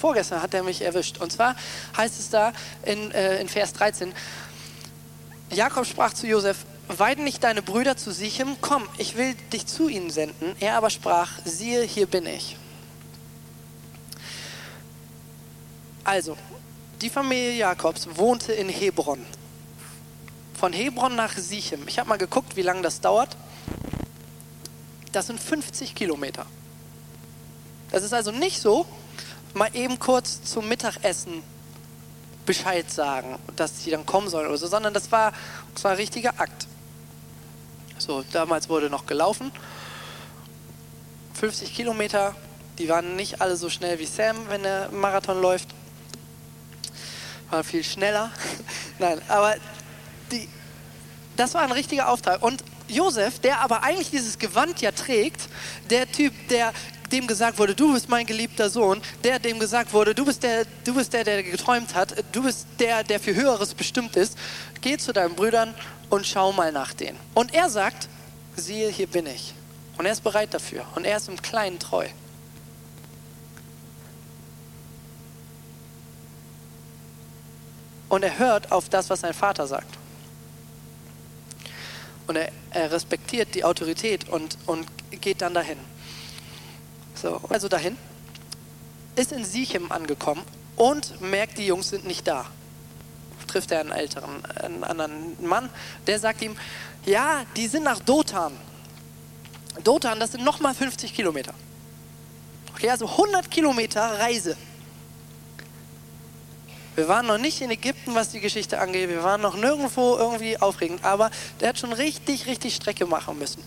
vorgestern 0.00 0.42
hat 0.42 0.52
er 0.54 0.62
mich 0.62 0.82
erwischt. 0.82 1.18
Und 1.18 1.32
zwar 1.32 1.56
heißt 1.96 2.18
es 2.18 2.30
da 2.30 2.52
in, 2.82 3.10
äh, 3.12 3.40
in 3.40 3.48
Vers 3.48 3.72
13, 3.72 4.12
Jakob 5.50 5.86
sprach 5.86 6.12
zu 6.12 6.26
Josef, 6.26 6.58
weiden 6.88 7.24
nicht 7.24 7.44
deine 7.44 7.62
Brüder 7.62 7.96
zu 7.96 8.10
Sichem, 8.12 8.56
komm, 8.60 8.88
ich 8.98 9.16
will 9.16 9.34
dich 9.52 9.66
zu 9.66 9.88
ihnen 9.88 10.10
senden. 10.10 10.56
Er 10.60 10.76
aber 10.76 10.90
sprach, 10.90 11.30
siehe, 11.44 11.82
hier 11.82 12.06
bin 12.06 12.26
ich. 12.26 12.56
Also, 16.04 16.36
die 17.00 17.10
Familie 17.10 17.52
Jakobs 17.56 18.08
wohnte 18.16 18.52
in 18.52 18.68
Hebron. 18.68 19.24
Von 20.54 20.72
Hebron 20.72 21.16
nach 21.16 21.36
Sichem. 21.36 21.86
Ich 21.88 21.98
habe 21.98 22.08
mal 22.08 22.18
geguckt, 22.18 22.56
wie 22.56 22.62
lange 22.62 22.82
das 22.82 23.00
dauert. 23.00 23.36
Das 25.12 25.26
sind 25.26 25.40
50 25.40 25.94
Kilometer. 25.94 26.46
Das 27.90 28.02
ist 28.02 28.14
also 28.14 28.30
nicht 28.30 28.60
so, 28.60 28.86
mal 29.54 29.68
eben 29.74 29.98
kurz 29.98 30.42
zum 30.44 30.68
Mittagessen 30.68 31.42
Bescheid 32.46 32.90
sagen, 32.90 33.38
dass 33.54 33.84
sie 33.84 33.90
dann 33.90 34.06
kommen 34.06 34.28
sollen 34.28 34.48
oder 34.48 34.56
so, 34.56 34.66
sondern 34.66 34.94
das 34.94 35.12
war, 35.12 35.32
das 35.74 35.84
war 35.84 35.92
ein 35.92 35.96
richtiger 35.96 36.40
Akt. 36.40 36.66
So, 37.98 38.24
damals 38.32 38.68
wurde 38.68 38.90
noch 38.90 39.06
gelaufen. 39.06 39.52
50 41.34 41.74
Kilometer, 41.74 42.34
die 42.78 42.88
waren 42.88 43.14
nicht 43.14 43.40
alle 43.40 43.56
so 43.56 43.68
schnell 43.68 43.98
wie 43.98 44.06
Sam, 44.06 44.36
wenn 44.48 44.62
der 44.62 44.90
Marathon 44.90 45.40
läuft. 45.40 45.68
War 47.52 47.62
viel 47.62 47.84
schneller. 47.84 48.30
Nein, 48.98 49.20
aber 49.28 49.56
die, 50.30 50.48
das 51.36 51.52
war 51.52 51.60
ein 51.60 51.72
richtiger 51.72 52.08
Auftrag. 52.08 52.42
Und 52.42 52.64
Josef, 52.88 53.40
der 53.40 53.60
aber 53.60 53.82
eigentlich 53.82 54.08
dieses 54.10 54.38
Gewand 54.38 54.80
ja 54.80 54.90
trägt, 54.90 55.50
der 55.90 56.10
Typ, 56.10 56.32
der 56.48 56.72
dem 57.12 57.26
gesagt 57.26 57.58
wurde, 57.58 57.74
du 57.74 57.92
bist 57.92 58.08
mein 58.08 58.24
geliebter 58.24 58.70
Sohn, 58.70 59.02
der 59.22 59.38
dem 59.38 59.58
gesagt 59.58 59.92
wurde, 59.92 60.14
du 60.14 60.24
bist 60.24 60.42
der, 60.42 60.64
du 60.84 60.94
bist 60.94 61.12
der, 61.12 61.24
der 61.24 61.42
geträumt 61.42 61.94
hat, 61.94 62.24
du 62.32 62.42
bist 62.42 62.66
der, 62.78 63.04
der 63.04 63.20
für 63.20 63.34
Höheres 63.34 63.74
bestimmt 63.74 64.16
ist, 64.16 64.38
geh 64.80 64.96
zu 64.96 65.12
deinen 65.12 65.34
Brüdern 65.34 65.74
und 66.08 66.26
schau 66.26 66.52
mal 66.52 66.72
nach 66.72 66.94
denen. 66.94 67.18
Und 67.34 67.52
er 67.52 67.68
sagt, 67.68 68.08
siehe, 68.56 68.88
hier 68.88 69.08
bin 69.08 69.26
ich. 69.26 69.52
Und 69.98 70.06
er 70.06 70.12
ist 70.12 70.24
bereit 70.24 70.54
dafür. 70.54 70.86
Und 70.94 71.04
er 71.04 71.18
ist 71.18 71.28
im 71.28 71.42
Kleinen 71.42 71.78
treu. 71.78 72.06
Und 78.12 78.22
er 78.22 78.38
hört 78.38 78.72
auf 78.72 78.90
das, 78.90 79.08
was 79.08 79.20
sein 79.20 79.32
Vater 79.32 79.66
sagt. 79.66 79.88
Und 82.26 82.36
er, 82.36 82.52
er 82.68 82.92
respektiert 82.92 83.54
die 83.54 83.64
Autorität 83.64 84.28
und, 84.28 84.58
und 84.66 84.86
geht 85.22 85.40
dann 85.40 85.54
dahin. 85.54 85.78
So, 87.14 87.40
also 87.48 87.68
dahin, 87.68 87.96
ist 89.16 89.32
in 89.32 89.46
Sichem 89.46 89.90
angekommen 89.90 90.42
und 90.76 91.22
merkt, 91.22 91.56
die 91.56 91.66
Jungs 91.66 91.88
sind 91.88 92.04
nicht 92.04 92.28
da. 92.28 92.44
Trifft 93.46 93.70
er 93.70 93.80
einen 93.80 93.92
älteren, 93.92 94.44
einen 94.56 94.84
anderen 94.84 95.42
Mann, 95.48 95.70
der 96.06 96.18
sagt 96.18 96.42
ihm, 96.42 96.54
ja, 97.06 97.44
die 97.56 97.66
sind 97.66 97.84
nach 97.84 98.00
Dothan. 98.00 98.52
Dothan, 99.84 100.20
das 100.20 100.32
sind 100.32 100.44
nochmal 100.44 100.74
50 100.74 101.14
Kilometer. 101.14 101.54
Okay, 102.74 102.90
also 102.90 103.06
100 103.06 103.50
Kilometer 103.50 104.18
Reise. 104.18 104.58
Wir 106.94 107.08
waren 107.08 107.26
noch 107.26 107.38
nicht 107.38 107.60
in 107.60 107.70
Ägypten, 107.70 108.14
was 108.14 108.30
die 108.30 108.40
Geschichte 108.40 108.78
angeht. 108.78 109.08
Wir 109.08 109.22
waren 109.22 109.40
noch 109.40 109.56
nirgendwo 109.56 110.16
irgendwie 110.16 110.58
aufregend. 110.58 111.04
Aber 111.04 111.30
der 111.60 111.70
hat 111.70 111.78
schon 111.78 111.92
richtig, 111.92 112.46
richtig 112.46 112.74
Strecke 112.74 113.06
machen 113.06 113.38
müssen. 113.38 113.62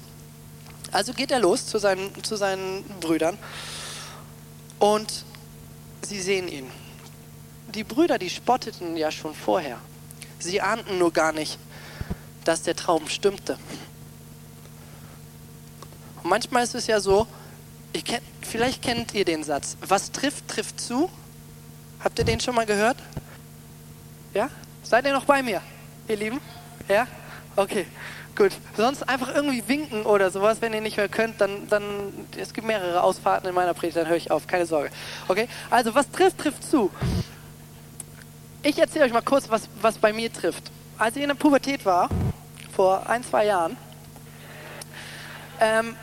Also 0.92 1.14
geht 1.14 1.32
er 1.32 1.40
los 1.40 1.66
zu 1.66 1.78
seinen, 1.78 2.24
zu 2.24 2.36
seinen 2.36 2.84
Brüdern 3.02 3.38
und 4.80 5.26
sie 6.04 6.22
sehen 6.22 6.48
ihn. 6.48 6.72
Die 7.74 7.84
Brüder, 7.84 8.18
die 8.18 8.30
spotteten 8.30 8.96
ja 8.96 9.12
schon 9.12 9.34
vorher. 9.34 9.78
Sie 10.40 10.62
ahnten 10.62 10.98
nur 10.98 11.12
gar 11.12 11.34
nicht, 11.34 11.58
dass 12.44 12.62
der 12.62 12.76
Traum 12.76 13.10
stimmte. 13.10 13.58
Und 16.24 16.30
manchmal 16.30 16.64
ist 16.64 16.76
es 16.76 16.88
ja 16.88 17.00
so, 17.00 17.28
kenn, 17.94 18.22
vielleicht 18.42 18.82
kennt 18.82 19.14
ihr 19.14 19.26
den 19.26 19.44
Satz, 19.44 19.76
was 19.82 20.12
trifft, 20.12 20.48
trifft 20.48 20.80
zu. 20.80 21.10
Habt 22.06 22.20
ihr 22.20 22.26
den 22.26 22.40
schon 22.40 22.54
mal 22.54 22.68
gehört? 22.68 22.98
Ja? 24.36 24.48
Seid 24.84 25.06
ihr 25.06 25.12
noch 25.12 25.26
bei 25.26 25.42
mir, 25.42 25.60
ihr 26.08 26.16
Lieben? 26.16 26.40
Ja? 26.88 27.08
Okay. 27.56 27.88
Gut, 28.36 28.52
sonst 28.78 29.08
einfach 29.10 29.34
irgendwie 29.34 29.64
winken 29.68 30.06
oder 30.06 30.30
sowas, 30.30 30.62
wenn 30.62 30.74
ihr 30.74 30.82
nicht 30.82 30.98
mehr 30.98 31.10
könnt, 31.10 31.42
dann, 31.42 31.68
dann, 31.68 32.28
es 32.38 32.54
gibt 32.54 32.68
mehrere 32.68 33.02
Ausfahrten 33.02 33.48
in 33.50 33.56
meiner 33.56 33.74
Predigt, 33.74 33.98
dann 33.98 34.08
höre 34.08 34.18
ich 34.18 34.30
auf, 34.30 34.46
keine 34.46 34.66
Sorge. 34.66 34.92
Okay, 35.30 35.48
also 35.70 35.96
was 35.96 36.12
trifft, 36.12 36.38
trifft 36.38 36.70
zu. 36.70 36.92
Ich 38.62 38.78
erzähle 38.78 39.06
euch 39.06 39.14
mal 39.14 39.22
kurz, 39.22 39.50
was, 39.50 39.70
was 39.82 39.98
bei 39.98 40.12
mir 40.14 40.32
trifft. 40.32 40.70
Als 40.98 41.16
ich 41.16 41.24
in 41.24 41.30
der 41.30 41.36
Pubertät 41.36 41.86
war, 41.86 42.10
vor 42.76 43.10
ein, 43.10 43.24
zwei 43.24 43.46
Jahren, 43.46 43.78
ähm, 45.60 45.96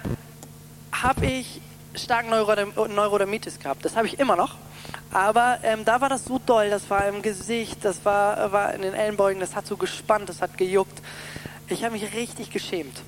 habe 0.90 1.26
ich 1.26 1.60
stark 1.94 2.28
Neurodermitis 2.28 3.60
gehabt. 3.60 3.84
Das 3.84 3.94
habe 3.94 4.06
ich 4.06 4.18
immer 4.18 4.36
noch. 4.36 4.56
Aber 5.12 5.58
ähm, 5.62 5.84
da 5.84 6.00
war 6.00 6.08
das 6.08 6.24
so 6.24 6.38
doll, 6.38 6.70
das 6.70 6.88
war 6.88 7.06
im 7.06 7.20
Gesicht, 7.20 7.84
das 7.84 8.02
war, 8.04 8.50
war 8.50 8.72
in 8.72 8.80
den 8.80 8.94
Ellenbeugen, 8.94 9.40
das 9.40 9.54
hat 9.54 9.66
so 9.66 9.76
gespannt, 9.76 10.28
das 10.30 10.40
hat 10.40 10.56
gejuckt. 10.56 11.02
Ich 11.68 11.84
habe 11.84 11.92
mich 11.92 12.14
richtig 12.14 12.50
geschämt. 12.50 13.02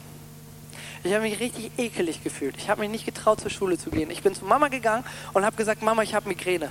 Ich 1.02 1.12
habe 1.12 1.22
mich 1.22 1.40
richtig 1.40 1.70
ekelig 1.78 2.22
gefühlt. 2.22 2.56
Ich 2.58 2.68
habe 2.68 2.82
mich 2.82 2.90
nicht 2.90 3.04
getraut, 3.06 3.40
zur 3.40 3.50
Schule 3.50 3.78
zu 3.78 3.90
gehen. 3.90 4.10
Ich 4.10 4.22
bin 4.22 4.34
zu 4.34 4.44
Mama 4.44 4.68
gegangen 4.68 5.04
und 5.32 5.44
habe 5.44 5.56
gesagt, 5.56 5.82
Mama, 5.82 6.02
ich 6.02 6.14
habe 6.14 6.28
Migräne. 6.28 6.70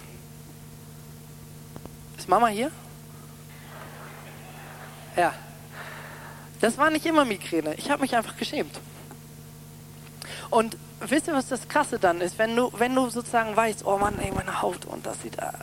Ist 2.17 2.29
Mama 2.29 2.47
hier? 2.47 2.71
Ja. 5.15 5.33
Das 6.61 6.77
war 6.77 6.89
nicht 6.89 7.05
immer 7.05 7.25
Migräne. 7.25 7.75
Ich 7.75 7.91
habe 7.91 8.01
mich 8.01 8.15
einfach 8.15 8.37
geschämt. 8.37 8.79
Und 10.49 10.77
wisst 10.99 11.27
ihr, 11.27 11.33
was 11.33 11.47
das 11.47 11.67
Krasse 11.67 11.99
dann 11.99 12.21
ist? 12.21 12.37
Wenn 12.37 12.55
du, 12.55 12.71
wenn 12.77 12.95
du 12.95 13.09
sozusagen 13.09 13.55
weißt, 13.55 13.85
oh 13.85 13.97
Mann, 13.97 14.17
ey, 14.19 14.31
meine 14.31 14.61
Haut 14.61 14.85
und 14.85 15.05
das 15.05 15.21
sieht, 15.21 15.41
ah, 15.41 15.53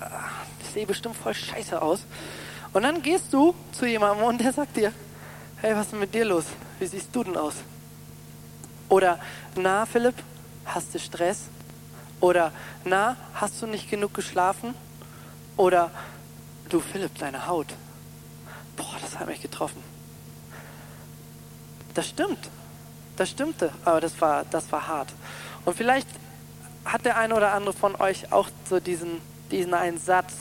ich 0.60 0.70
sehe 0.70 0.86
bestimmt 0.86 1.16
voll 1.16 1.34
scheiße 1.34 1.80
aus. 1.80 2.04
Und 2.72 2.82
dann 2.82 3.02
gehst 3.02 3.32
du 3.32 3.54
zu 3.72 3.86
jemandem 3.86 4.24
und 4.24 4.40
der 4.40 4.52
sagt 4.52 4.76
dir, 4.76 4.92
hey, 5.56 5.74
was 5.74 5.86
ist 5.86 5.92
denn 5.92 6.00
mit 6.00 6.14
dir 6.14 6.24
los? 6.24 6.44
Wie 6.78 6.86
siehst 6.86 7.08
du 7.12 7.24
denn 7.24 7.36
aus? 7.36 7.54
Oder, 8.88 9.18
na, 9.56 9.86
Philipp, 9.86 10.16
hast 10.64 10.94
du 10.94 10.98
Stress? 10.98 11.42
Oder, 12.20 12.52
na, 12.84 13.16
hast 13.34 13.60
du 13.62 13.66
nicht 13.66 13.90
genug 13.90 14.14
geschlafen? 14.14 14.74
Oder, 15.56 15.90
du, 16.68 16.80
Philipp, 16.80 17.18
deine 17.18 17.46
Haut. 17.46 17.68
Boah, 18.76 18.96
das 19.00 19.18
hat 19.18 19.26
mich 19.26 19.40
getroffen. 19.40 19.82
Das 21.94 22.08
stimmt. 22.08 22.48
Das 23.20 23.28
stimmte, 23.28 23.70
aber 23.84 24.00
das 24.00 24.18
war, 24.22 24.46
das 24.46 24.72
war 24.72 24.88
hart. 24.88 25.12
Und 25.66 25.76
vielleicht 25.76 26.08
hat 26.86 27.04
der 27.04 27.18
eine 27.18 27.34
oder 27.34 27.52
andere 27.52 27.74
von 27.74 27.94
euch 27.96 28.32
auch 28.32 28.48
so 28.66 28.80
diesen, 28.80 29.20
diesen 29.50 29.74
einen 29.74 29.98
Satz. 29.98 30.32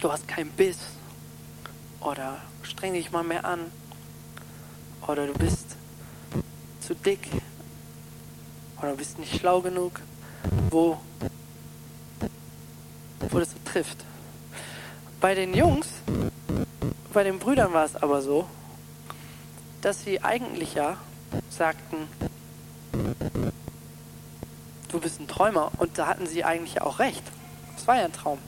Du 0.00 0.10
hast 0.10 0.26
keinen 0.26 0.48
Biss. 0.52 0.78
Oder 2.00 2.38
streng 2.62 2.94
dich 2.94 3.12
mal 3.12 3.24
mehr 3.24 3.44
an. 3.44 3.60
Oder 5.06 5.26
du 5.26 5.34
bist 5.34 5.76
zu 6.80 6.94
dick. 6.94 7.28
Oder 8.78 8.92
du 8.92 8.96
bist 8.96 9.18
nicht 9.18 9.38
schlau 9.38 9.60
genug. 9.60 10.00
Wo, 10.70 10.98
wo 13.28 13.38
das 13.38 13.50
so 13.50 13.58
trifft. 13.66 13.98
Bei 15.20 15.34
den 15.34 15.52
Jungs, 15.52 15.88
bei 17.12 17.22
den 17.22 17.38
Brüdern 17.38 17.74
war 17.74 17.84
es 17.84 17.96
aber 17.96 18.22
so, 18.22 18.48
dass 19.82 20.04
sie 20.04 20.24
eigentlich 20.24 20.72
ja 20.72 20.96
sagten, 21.50 22.08
du 24.88 25.00
bist 25.00 25.20
ein 25.20 25.28
Träumer. 25.28 25.72
Und 25.78 25.98
da 25.98 26.06
hatten 26.06 26.26
sie 26.26 26.44
eigentlich 26.44 26.80
auch 26.80 26.98
recht. 26.98 27.22
Es 27.76 27.86
war 27.86 27.96
ja 27.96 28.04
ein 28.04 28.12
Traum. 28.12 28.38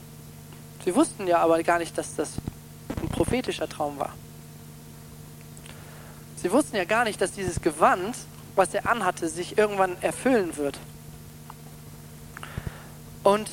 Sie 0.85 0.95
wussten 0.95 1.27
ja 1.27 1.39
aber 1.39 1.61
gar 1.63 1.79
nicht, 1.79 1.97
dass 1.97 2.15
das 2.15 2.33
ein 3.01 3.09
prophetischer 3.09 3.67
Traum 3.67 3.99
war. 3.99 4.13
Sie 6.37 6.51
wussten 6.51 6.75
ja 6.75 6.85
gar 6.85 7.03
nicht, 7.03 7.19
dass 7.19 7.31
dieses 7.31 7.61
Gewand, 7.61 8.15
was 8.55 8.73
er 8.73 8.89
anhatte, 8.89 9.27
sich 9.27 9.57
irgendwann 9.57 10.01
erfüllen 10.01 10.55
wird. 10.55 10.79
Und 13.23 13.49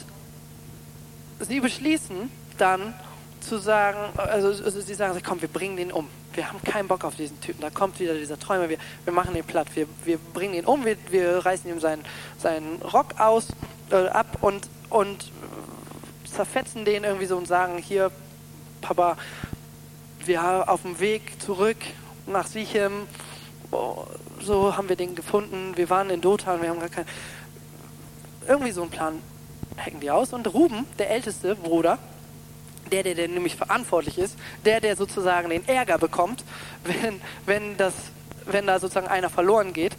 sie 1.40 1.60
beschließen 1.60 2.30
dann 2.58 2.94
zu 3.40 3.58
sagen, 3.58 3.98
also, 4.16 4.48
also 4.48 4.80
sie 4.80 4.94
sagen, 4.94 5.20
komm, 5.24 5.40
wir 5.40 5.48
bringen 5.48 5.76
den 5.76 5.90
um. 5.90 6.08
Wir 6.34 6.48
haben 6.48 6.62
keinen 6.62 6.88
Bock 6.88 7.04
auf 7.04 7.16
diesen 7.16 7.40
Typen. 7.40 7.60
Da 7.60 7.70
kommt 7.70 8.00
wieder 8.00 8.14
dieser 8.14 8.38
Träumer, 8.38 8.68
wir, 8.68 8.78
wir 9.04 9.12
machen 9.12 9.34
ihn 9.36 9.44
platt, 9.44 9.68
wir, 9.74 9.86
wir 10.04 10.18
bringen 10.18 10.54
ihn 10.54 10.64
um, 10.64 10.84
wir, 10.84 10.96
wir 11.10 11.44
reißen 11.44 11.70
ihm 11.70 11.80
seinen, 11.80 12.04
seinen 12.38 12.82
Rock 12.82 13.20
aus, 13.20 13.48
äh, 13.90 14.08
ab 14.08 14.38
und, 14.40 14.68
und 14.90 15.30
zerfetzen 16.30 16.84
den 16.84 17.04
irgendwie 17.04 17.26
so 17.26 17.36
und 17.36 17.46
sagen, 17.46 17.78
hier, 17.78 18.10
Papa, 18.80 19.16
wir 20.24 20.68
auf 20.68 20.82
dem 20.82 20.98
Weg 21.00 21.40
zurück 21.40 21.76
nach 22.26 22.46
Sichem, 22.46 23.06
oh, 23.70 24.04
so 24.40 24.76
haben 24.76 24.88
wir 24.88 24.96
den 24.96 25.14
gefunden, 25.14 25.76
wir 25.76 25.90
waren 25.90 26.10
in 26.10 26.20
Dothan, 26.20 26.62
wir 26.62 26.68
haben 26.70 26.80
gar 26.80 26.88
keinen... 26.88 27.08
Irgendwie 28.46 28.72
so 28.72 28.82
einen 28.82 28.90
Plan 28.90 29.20
hacken 29.78 30.00
die 30.00 30.10
aus. 30.10 30.32
Und 30.32 30.52
Ruben, 30.52 30.86
der 30.98 31.10
älteste 31.10 31.56
Bruder, 31.56 31.98
der, 32.90 33.02
der, 33.02 33.14
der 33.14 33.28
nämlich 33.28 33.56
verantwortlich 33.56 34.18
ist, 34.18 34.36
der, 34.64 34.80
der 34.80 34.96
sozusagen 34.96 35.50
den 35.50 35.66
Ärger 35.66 35.98
bekommt, 35.98 36.44
wenn, 36.84 37.20
wenn, 37.46 37.76
das, 37.76 37.94
wenn 38.46 38.66
da 38.66 38.78
sozusagen 38.78 39.08
einer 39.08 39.30
verloren 39.30 39.72
geht, 39.72 39.96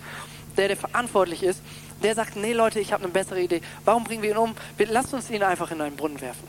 der, 0.57 0.67
der 0.67 0.77
verantwortlich 0.77 1.43
ist, 1.43 1.61
der 2.03 2.15
sagt, 2.15 2.35
nee 2.35 2.53
Leute, 2.53 2.79
ich 2.79 2.93
habe 2.93 3.03
eine 3.03 3.11
bessere 3.11 3.41
Idee. 3.41 3.61
Warum 3.83 4.03
bringen 4.03 4.21
wir 4.21 4.31
ihn 4.31 4.37
um? 4.37 4.55
Lasst 4.77 5.13
uns 5.13 5.29
ihn 5.29 5.43
einfach 5.43 5.71
in 5.71 5.81
einen 5.81 5.95
Brunnen 5.95 6.21
werfen. 6.21 6.47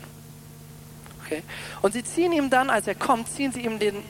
Okay? 1.25 1.43
Und 1.81 1.93
sie 1.93 2.03
ziehen 2.03 2.31
ihm 2.31 2.49
dann, 2.49 2.69
als 2.69 2.87
er 2.87 2.95
kommt, 2.95 3.29
ziehen 3.29 3.51
sie 3.51 3.61
ihm 3.61 3.79
den, 3.79 4.03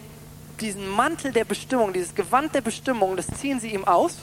diesen 0.59 0.87
Mantel 0.89 1.31
der 1.31 1.45
Bestimmung, 1.45 1.93
dieses 1.93 2.15
Gewand 2.15 2.53
der 2.55 2.61
Bestimmung, 2.61 3.15
das 3.15 3.27
ziehen 3.27 3.59
sie 3.59 3.73
ihm 3.73 3.85
aus. 3.85 4.17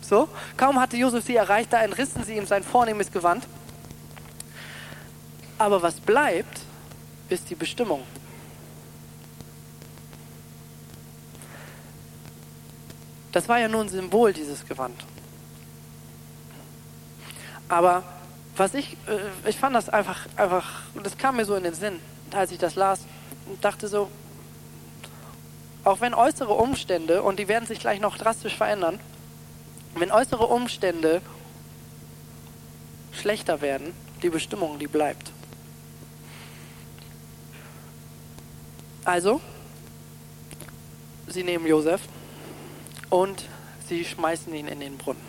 So, 0.00 0.28
kaum 0.56 0.80
hatte 0.80 0.96
Josef 0.96 1.24
sie 1.24 1.36
erreicht, 1.36 1.72
da 1.72 1.82
entrissen 1.82 2.24
sie 2.24 2.36
ihm 2.36 2.46
sein 2.46 2.62
vornehmes 2.62 3.10
Gewand. 3.10 3.46
Aber 5.58 5.82
was 5.82 6.00
bleibt, 6.00 6.60
ist 7.28 7.50
die 7.50 7.54
Bestimmung. 7.54 8.02
Das 13.32 13.48
war 13.48 13.58
ja 13.58 13.68
nur 13.68 13.80
ein 13.80 13.88
Symbol, 13.88 14.32
dieses 14.32 14.64
Gewand. 14.64 15.04
Aber 17.68 18.04
was 18.56 18.74
ich, 18.74 18.96
äh, 19.08 19.48
ich 19.48 19.56
fand 19.56 19.74
das 19.74 19.88
einfach, 19.88 20.26
einfach, 20.36 20.82
das 21.02 21.18
kam 21.18 21.36
mir 21.36 21.44
so 21.44 21.56
in 21.56 21.64
den 21.64 21.74
Sinn, 21.74 21.98
als 22.32 22.52
ich 22.52 22.58
das 22.58 22.76
las 22.76 23.00
und 23.46 23.64
dachte 23.64 23.88
so, 23.88 24.08
auch 25.82 26.00
wenn 26.00 26.14
äußere 26.14 26.52
Umstände, 26.52 27.22
und 27.22 27.38
die 27.38 27.48
werden 27.48 27.66
sich 27.66 27.80
gleich 27.80 28.00
noch 28.00 28.16
drastisch 28.16 28.56
verändern, 28.56 29.00
wenn 29.96 30.10
äußere 30.10 30.46
Umstände 30.46 31.20
schlechter 33.12 33.60
werden, 33.60 33.92
die 34.22 34.30
Bestimmung, 34.30 34.78
die 34.78 34.86
bleibt. 34.86 35.33
Also, 39.04 39.40
sie 41.26 41.42
nehmen 41.42 41.66
Josef 41.66 42.00
und 43.10 43.44
sie 43.86 44.04
schmeißen 44.04 44.54
ihn 44.54 44.66
in 44.66 44.80
den 44.80 44.96
Brunnen. 44.96 45.22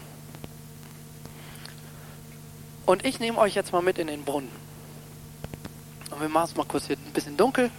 Und 2.86 3.04
ich 3.04 3.20
nehme 3.20 3.38
euch 3.40 3.56
jetzt 3.56 3.74
mal 3.74 3.82
mit 3.82 3.98
in 3.98 4.08
den 4.08 4.24
Brunnen. 4.24 4.52
Und 6.12 6.22
wir 6.22 6.30
machen 6.30 6.50
es 6.52 6.56
mal 6.56 6.66
kurz 6.66 6.88
hier 6.88 6.98
ein 6.98 7.14
bisschen 7.14 7.36
dunkel. 7.36 7.72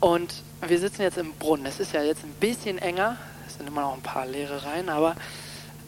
Und 0.00 0.42
wir 0.66 0.78
sitzen 0.78 1.02
jetzt 1.02 1.18
im 1.18 1.32
Brunnen. 1.32 1.66
Es 1.66 1.80
ist 1.80 1.92
ja 1.92 2.02
jetzt 2.02 2.22
ein 2.22 2.34
bisschen 2.34 2.78
enger. 2.78 3.16
Es 3.46 3.56
sind 3.56 3.66
immer 3.66 3.80
noch 3.80 3.94
ein 3.94 4.02
paar 4.02 4.26
leere 4.26 4.64
Reihen, 4.64 4.90
aber 4.90 5.16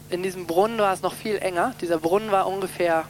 in 0.09 0.23
diesem 0.23 0.47
Brunnen 0.47 0.79
war 0.79 0.93
es 0.93 1.03
noch 1.03 1.15
viel 1.15 1.37
enger. 1.37 1.75
Dieser 1.81 1.99
Brunnen 1.99 2.33
war 2.33 2.49
ungefähr, 2.49 3.05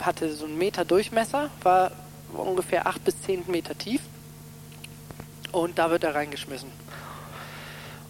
hatte 0.00 0.32
so 0.34 0.44
einen 0.44 0.58
Meter 0.58 0.84
Durchmesser, 0.84 1.50
war 1.62 1.90
ungefähr 2.34 2.86
acht 2.86 3.04
bis 3.04 3.20
zehn 3.22 3.44
Meter 3.46 3.76
tief. 3.76 4.00
Und 5.52 5.78
da 5.78 5.90
wird 5.90 6.04
er 6.04 6.14
reingeschmissen. 6.14 6.70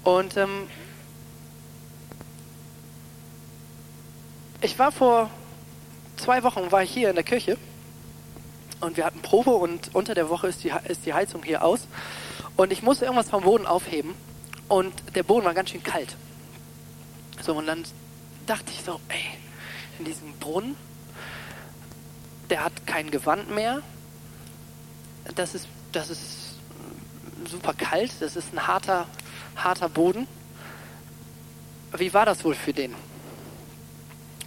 Und 0.04 0.36
ähm, 0.36 0.68
ich 4.60 4.78
war 4.78 4.92
vor 4.92 5.30
zwei 6.16 6.42
Wochen 6.42 6.70
war 6.70 6.82
ich 6.82 6.90
hier 6.90 7.08
in 7.08 7.16
der 7.16 7.24
Küche 7.24 7.56
und 8.80 8.96
wir 8.96 9.04
hatten 9.04 9.22
Probe 9.22 9.50
und 9.50 9.94
unter 9.94 10.14
der 10.14 10.28
Woche 10.28 10.48
ist 10.48 10.64
die, 10.64 10.72
ist 10.88 11.06
die 11.06 11.14
Heizung 11.14 11.42
hier 11.42 11.64
aus 11.64 11.86
und 12.56 12.72
ich 12.72 12.82
musste 12.82 13.04
irgendwas 13.04 13.30
vom 13.30 13.42
Boden 13.42 13.66
aufheben 13.66 14.14
und 14.68 14.92
der 15.14 15.22
Boden 15.22 15.44
war 15.44 15.54
ganz 15.54 15.70
schön 15.70 15.82
kalt. 15.82 16.16
So 17.40 17.54
und 17.54 17.66
dann 17.66 17.84
dachte 18.46 18.72
ich 18.72 18.82
so, 18.84 19.00
ey, 19.08 19.38
in 19.98 20.04
diesem 20.04 20.32
Brunnen, 20.34 20.76
der 22.50 22.64
hat 22.64 22.86
kein 22.86 23.10
Gewand 23.10 23.50
mehr, 23.50 23.82
das 25.34 25.54
ist, 25.54 25.68
das 25.92 26.10
ist 26.10 26.54
super 27.48 27.74
kalt, 27.74 28.12
das 28.20 28.36
ist 28.36 28.52
ein 28.52 28.66
harter, 28.66 29.06
harter 29.56 29.88
Boden. 29.88 30.26
Wie 31.96 32.12
war 32.14 32.24
das 32.24 32.44
wohl 32.44 32.54
für 32.54 32.72
den? 32.72 32.94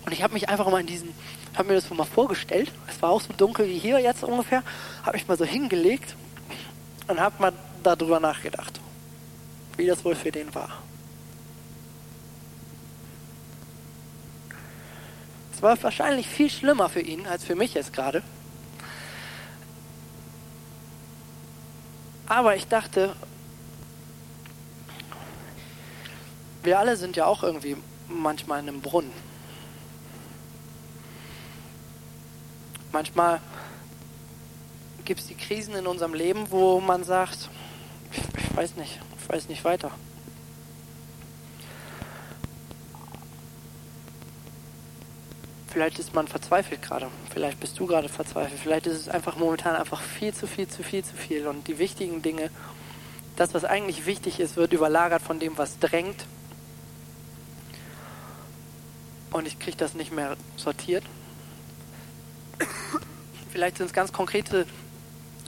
Und 0.05 0.11
ich 0.11 0.21
habe 0.21 0.33
mich 0.33 0.49
einfach 0.49 0.69
mal 0.69 0.81
in 0.81 0.87
diesen, 0.87 1.13
habe 1.55 1.69
mir 1.69 1.75
das 1.75 1.89
mal 1.89 2.05
vorgestellt. 2.05 2.71
Es 2.87 3.01
war 3.01 3.09
auch 3.09 3.21
so 3.21 3.33
dunkel 3.33 3.67
wie 3.67 3.77
hier 3.77 3.99
jetzt 3.99 4.23
ungefähr. 4.23 4.63
Habe 5.03 5.17
mich 5.17 5.27
mal 5.27 5.37
so 5.37 5.45
hingelegt 5.45 6.15
und 7.07 7.19
habe 7.19 7.35
mal 7.39 7.53
darüber 7.83 8.19
nachgedacht, 8.19 8.79
wie 9.77 9.87
das 9.87 10.03
wohl 10.03 10.15
für 10.15 10.31
den 10.31 10.53
war. 10.53 10.69
Es 15.53 15.61
war 15.61 15.81
wahrscheinlich 15.81 16.27
viel 16.27 16.49
schlimmer 16.49 16.89
für 16.89 17.01
ihn 17.01 17.27
als 17.27 17.45
für 17.45 17.55
mich 17.55 17.73
jetzt 17.73 17.93
gerade. 17.93 18.23
Aber 22.27 22.55
ich 22.55 22.67
dachte, 22.67 23.15
wir 26.63 26.79
alle 26.79 26.97
sind 26.97 27.15
ja 27.15 27.25
auch 27.25 27.43
irgendwie 27.43 27.77
manchmal 28.07 28.61
in 28.61 28.69
einem 28.69 28.81
Brunnen. 28.81 29.11
Manchmal 32.91 33.41
gibt 35.03 35.19
es 35.19 35.27
die 35.27 35.35
Krisen 35.35 35.75
in 35.75 35.85
unserem 35.85 36.13
Leben, 36.13 36.49
wo 36.49 36.79
man 36.79 37.03
sagt, 37.03 37.49
ich, 38.11 38.19
ich 38.19 38.55
weiß 38.55 38.75
nicht, 38.77 38.99
ich 39.19 39.29
weiß 39.29 39.49
nicht 39.49 39.63
weiter. 39.63 39.91
Vielleicht 45.75 45.99
ist 45.99 46.13
man 46.13 46.25
verzweifelt 46.25 46.81
gerade. 46.81 47.09
Vielleicht 47.33 47.59
bist 47.59 47.77
du 47.77 47.85
gerade 47.85 48.07
verzweifelt. 48.07 48.57
Vielleicht 48.61 48.87
ist 48.87 48.97
es 48.97 49.09
einfach 49.09 49.35
momentan 49.35 49.75
einfach 49.75 50.01
viel 50.01 50.33
zu 50.33 50.47
viel, 50.47 50.69
zu 50.69 50.83
viel, 50.83 51.03
zu 51.03 51.17
viel. 51.17 51.47
Und 51.47 51.67
die 51.67 51.79
wichtigen 51.79 52.21
Dinge, 52.21 52.49
das, 53.35 53.53
was 53.53 53.65
eigentlich 53.65 54.05
wichtig 54.05 54.39
ist, 54.39 54.55
wird 54.55 54.71
überlagert 54.71 55.21
von 55.21 55.37
dem, 55.37 55.57
was 55.57 55.77
drängt. 55.79 56.27
Und 59.31 59.47
ich 59.47 59.59
kriege 59.59 59.75
das 59.75 59.95
nicht 59.95 60.13
mehr 60.13 60.37
sortiert. 60.55 61.03
Vielleicht 63.51 63.75
sind 63.75 63.87
es 63.87 63.93
ganz 63.93 64.13
konkrete 64.13 64.65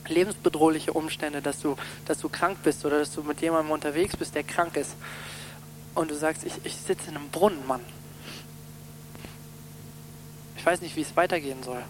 lebensbedrohliche 0.10 0.92
Umstände, 0.92 1.42
dass 1.42 1.62
du, 1.62 1.78
dass 2.04 2.18
du 2.18 2.28
krank 2.28 2.58
bist 2.64 2.86
oder 2.86 3.00
dass 3.00 3.14
du 3.14 3.24
mit 3.24 3.40
jemandem 3.40 3.72
unterwegs 3.72 4.18
bist, 4.18 4.36
der 4.36 4.44
krank 4.44 4.76
ist. 4.76 4.98
Und 5.96 6.12
du 6.12 6.16
sagst, 6.16 6.44
ich, 6.44 6.54
ich 6.66 6.76
sitze 6.76 7.12
in 7.12 7.16
einem 7.16 7.30
Brunnen, 7.30 7.66
Mann 7.66 7.80
weiß 10.68 10.82
nicht, 10.82 10.98
wie 10.98 11.02
es 11.02 11.16
weitergehen 11.16 11.64
soll. 11.64 11.82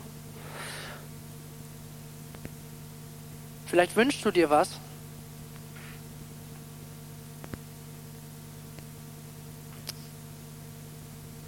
Vielleicht 3.65 3.95
wünschst 3.95 4.23
du 4.23 4.29
dir 4.29 4.51
was. 4.51 4.69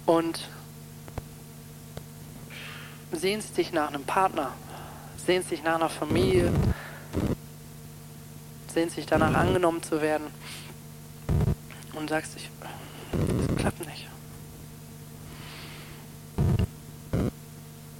Und 0.06 0.48
sehnst 3.12 3.56
dich 3.56 3.70
nach 3.70 3.86
einem 3.86 4.02
Partner, 4.02 4.52
sehnst 5.24 5.52
dich 5.52 5.62
nach 5.62 5.76
einer 5.76 5.88
Familie, 5.88 6.52
sehnst 8.74 8.96
dich 8.96 9.06
danach 9.06 9.34
angenommen 9.34 9.84
zu 9.84 10.02
werden 10.02 10.26
und 11.92 12.10
sagst, 12.10 12.34
ich, 12.34 12.50
das 13.12 13.56
klappt 13.56 13.86
nicht. 13.86 14.08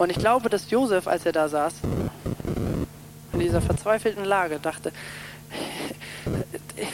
Und 0.00 0.08
ich 0.08 0.18
glaube, 0.18 0.48
dass 0.48 0.70
Josef, 0.70 1.06
als 1.06 1.26
er 1.26 1.32
da 1.32 1.46
saß, 1.46 1.74
in 3.34 3.38
dieser 3.38 3.60
verzweifelten 3.60 4.24
Lage, 4.24 4.58
dachte, 4.58 4.92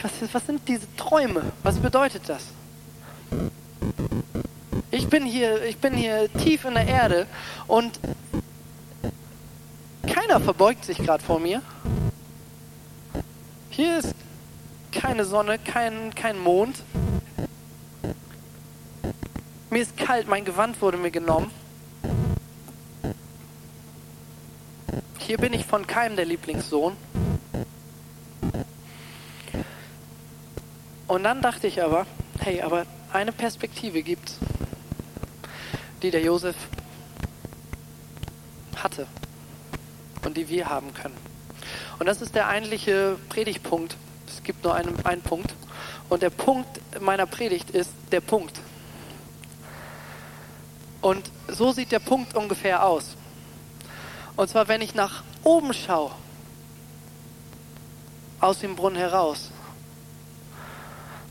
was, 0.02 0.34
was 0.34 0.44
sind 0.44 0.66
diese 0.66 0.88
Träume? 0.96 1.52
Was 1.62 1.76
bedeutet 1.78 2.22
das? 2.26 2.42
Ich 4.90 5.06
bin 5.08 5.24
hier, 5.24 5.62
ich 5.66 5.78
bin 5.78 5.94
hier 5.94 6.28
tief 6.32 6.64
in 6.64 6.74
der 6.74 6.88
Erde 6.88 7.28
und 7.68 8.00
keiner 10.12 10.40
verbeugt 10.40 10.84
sich 10.84 10.98
gerade 10.98 11.22
vor 11.22 11.38
mir. 11.38 11.62
Hier 13.70 13.98
ist 13.98 14.16
keine 14.90 15.24
Sonne, 15.24 15.60
kein, 15.60 16.12
kein 16.12 16.40
Mond. 16.40 16.82
Mir 19.70 19.82
ist 19.82 19.96
kalt, 19.96 20.26
mein 20.26 20.44
Gewand 20.44 20.82
wurde 20.82 20.96
mir 20.96 21.12
genommen. 21.12 21.52
Hier 25.26 25.38
bin 25.38 25.52
ich 25.52 25.66
von 25.66 25.88
keinem 25.88 26.14
der 26.14 26.24
Lieblingssohn. 26.24 26.96
Und 31.08 31.24
dann 31.24 31.42
dachte 31.42 31.66
ich 31.66 31.82
aber, 31.82 32.06
hey, 32.38 32.62
aber 32.62 32.86
eine 33.12 33.32
Perspektive 33.32 34.04
gibt's, 34.04 34.38
die 36.00 36.12
der 36.12 36.22
Josef 36.22 36.54
hatte 38.76 39.08
und 40.24 40.36
die 40.36 40.48
wir 40.48 40.68
haben 40.68 40.94
können. 40.94 41.16
Und 41.98 42.06
das 42.06 42.22
ist 42.22 42.36
der 42.36 42.46
eigentliche 42.46 43.16
Predigtpunkt. 43.28 43.96
Es 44.28 44.44
gibt 44.44 44.62
nur 44.62 44.76
einen, 44.76 45.04
einen 45.04 45.22
Punkt. 45.22 45.56
Und 46.08 46.22
der 46.22 46.30
Punkt 46.30 46.80
meiner 47.00 47.26
Predigt 47.26 47.70
ist 47.70 47.90
der 48.12 48.20
Punkt. 48.20 48.60
Und 51.00 51.28
so 51.48 51.72
sieht 51.72 51.90
der 51.90 51.98
Punkt 51.98 52.36
ungefähr 52.36 52.86
aus. 52.86 53.16
Und 54.36 54.50
zwar, 54.50 54.68
wenn 54.68 54.82
ich 54.82 54.94
nach 54.94 55.22
oben 55.42 55.72
schaue, 55.72 56.12
aus 58.38 58.60
dem 58.60 58.76
Brunnen 58.76 58.98
heraus, 58.98 59.50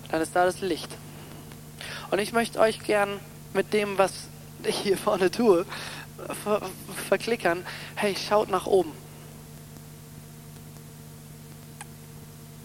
dann 0.10 0.22
ist 0.22 0.36
da 0.36 0.46
das 0.46 0.62
Licht. 0.62 0.90
Und 2.10 2.20
ich 2.20 2.34
möchte 2.34 2.60
euch 2.60 2.80
gern 2.80 3.20
mit 3.54 3.74
dem, 3.74 3.98
was 3.98 4.12
ich 4.64 4.78
hier 4.78 4.98
vorne 4.98 5.30
tue, 5.30 5.66
ver 6.44 6.62
verklickern. 7.08 7.66
Hey, 7.96 8.16
schaut 8.16 8.50
nach 8.50 8.66
oben. 8.66 8.92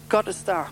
Gott 0.09 0.27
ist 0.27 0.47
da. 0.47 0.69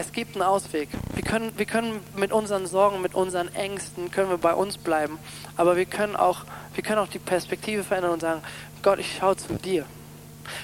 Es 0.00 0.12
gibt 0.12 0.34
einen 0.34 0.42
Ausweg. 0.42 0.88
Wir 1.14 1.22
können, 1.22 1.52
wir 1.58 1.66
können 1.66 2.00
mit 2.16 2.32
unseren 2.32 2.66
Sorgen, 2.66 3.02
mit 3.02 3.14
unseren 3.14 3.54
Ängsten, 3.54 4.10
können 4.10 4.30
wir 4.30 4.38
bei 4.38 4.54
uns 4.54 4.78
bleiben. 4.78 5.18
Aber 5.58 5.76
wir 5.76 5.84
können 5.84 6.16
auch, 6.16 6.46
wir 6.74 6.82
können 6.82 7.00
auch 7.00 7.08
die 7.08 7.18
Perspektive 7.18 7.84
verändern 7.84 8.12
und 8.12 8.20
sagen, 8.20 8.40
Gott, 8.82 8.98
ich 8.98 9.18
schaue 9.18 9.36
zu 9.36 9.52
dir. 9.56 9.84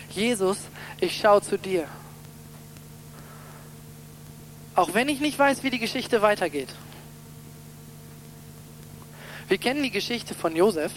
Jesus, 0.09 0.57
ich 1.01 1.19
schaue 1.19 1.43
zu 1.43 1.59
dir. 1.59 1.87
Auch 4.75 4.95
wenn 4.95 5.11
ich 5.11 5.21
nicht 5.21 5.39
weiß, 5.39 5.63
wie 5.63 5.71
die 5.71 5.81
Geschichte 5.81 6.23
weitergeht. 6.23 6.71
Wir 9.49 9.59
kennen 9.59 9.83
die 9.83 9.91
Geschichte 9.91 10.35
von 10.35 10.57
Josef. 10.57 10.93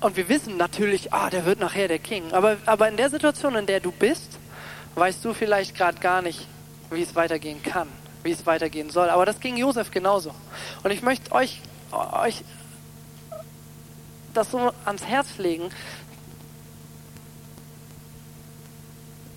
Und 0.00 0.16
wir 0.16 0.28
wissen 0.28 0.56
natürlich, 0.56 1.12
ah, 1.12 1.30
der 1.30 1.44
wird 1.44 1.60
nachher 1.60 1.86
der 1.86 2.00
King. 2.00 2.32
Aber, 2.32 2.56
aber 2.66 2.88
in 2.88 2.96
der 2.96 3.10
Situation, 3.10 3.54
in 3.54 3.66
der 3.66 3.78
du 3.78 3.92
bist, 3.92 4.37
weißt 4.98 5.24
du 5.24 5.34
vielleicht 5.34 5.74
gerade 5.76 5.98
gar 6.00 6.22
nicht, 6.22 6.46
wie 6.90 7.02
es 7.02 7.14
weitergehen 7.14 7.62
kann, 7.62 7.88
wie 8.22 8.32
es 8.32 8.46
weitergehen 8.46 8.90
soll. 8.90 9.10
Aber 9.10 9.26
das 9.26 9.40
ging 9.40 9.56
Josef 9.56 9.90
genauso. 9.90 10.34
Und 10.82 10.90
ich 10.90 11.02
möchte 11.02 11.32
euch, 11.32 11.60
euch 11.92 12.44
das 14.34 14.50
so 14.50 14.72
ans 14.84 15.04
Herz 15.04 15.38
legen 15.38 15.70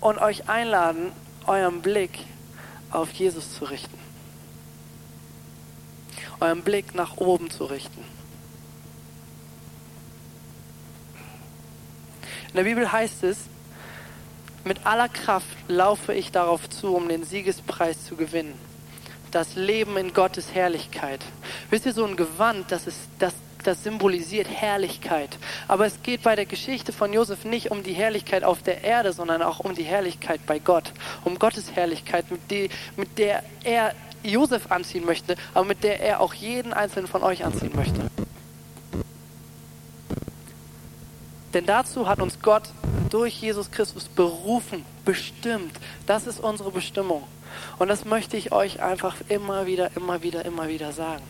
und 0.00 0.18
euch 0.18 0.48
einladen, 0.48 1.12
euren 1.46 1.82
Blick 1.82 2.20
auf 2.90 3.10
Jesus 3.12 3.54
zu 3.54 3.64
richten 3.64 4.02
euren 6.42 6.62
Blick 6.62 6.94
nach 6.94 7.16
oben 7.18 7.50
zu 7.50 7.64
richten. 7.64 8.04
In 12.48 12.56
der 12.56 12.64
Bibel 12.64 12.90
heißt 12.90 13.22
es, 13.22 13.38
mit 14.64 14.86
aller 14.86 15.08
Kraft 15.08 15.56
laufe 15.68 16.14
ich 16.14 16.30
darauf 16.30 16.68
zu, 16.70 16.94
um 16.94 17.08
den 17.08 17.24
Siegespreis 17.24 18.04
zu 18.04 18.16
gewinnen. 18.16 18.54
Das 19.30 19.56
Leben 19.56 19.96
in 19.96 20.12
Gottes 20.12 20.54
Herrlichkeit. 20.54 21.24
Wisst 21.70 21.86
ihr, 21.86 21.92
so 21.92 22.04
ein 22.04 22.16
Gewand, 22.16 22.70
das, 22.70 22.86
ist, 22.86 22.98
das, 23.18 23.34
das 23.64 23.82
symbolisiert 23.82 24.46
Herrlichkeit. 24.48 25.38
Aber 25.68 25.86
es 25.86 26.02
geht 26.02 26.22
bei 26.22 26.36
der 26.36 26.46
Geschichte 26.46 26.92
von 26.92 27.12
Josef 27.12 27.44
nicht 27.44 27.70
um 27.70 27.82
die 27.82 27.94
Herrlichkeit 27.94 28.44
auf 28.44 28.62
der 28.62 28.84
Erde, 28.84 29.12
sondern 29.12 29.42
auch 29.42 29.60
um 29.60 29.74
die 29.74 29.84
Herrlichkeit 29.84 30.44
bei 30.46 30.58
Gott. 30.58 30.92
Um 31.24 31.38
Gottes 31.38 31.72
Herrlichkeit, 31.72 32.30
mit, 32.30 32.50
die, 32.50 32.68
mit 32.96 33.18
der 33.18 33.42
er 33.64 33.94
Josef 34.22 34.70
anziehen 34.70 35.04
möchte, 35.04 35.36
aber 35.54 35.64
mit 35.64 35.82
der 35.82 36.00
er 36.00 36.20
auch 36.20 36.34
jeden 36.34 36.72
einzelnen 36.72 37.08
von 37.08 37.22
euch 37.22 37.44
anziehen 37.44 37.72
möchte. 37.74 38.00
Denn 41.54 41.66
dazu 41.66 42.08
hat 42.08 42.20
uns 42.20 42.40
Gott 42.40 42.64
durch 43.12 43.34
Jesus 43.34 43.70
Christus 43.70 44.04
berufen, 44.08 44.86
bestimmt. 45.04 45.78
Das 46.06 46.26
ist 46.26 46.40
unsere 46.40 46.70
Bestimmung. 46.70 47.24
Und 47.78 47.88
das 47.88 48.06
möchte 48.06 48.38
ich 48.38 48.52
euch 48.52 48.82
einfach 48.82 49.16
immer 49.28 49.66
wieder, 49.66 49.90
immer 49.96 50.22
wieder, 50.22 50.44
immer 50.46 50.68
wieder 50.68 50.92
sagen. 50.92 51.24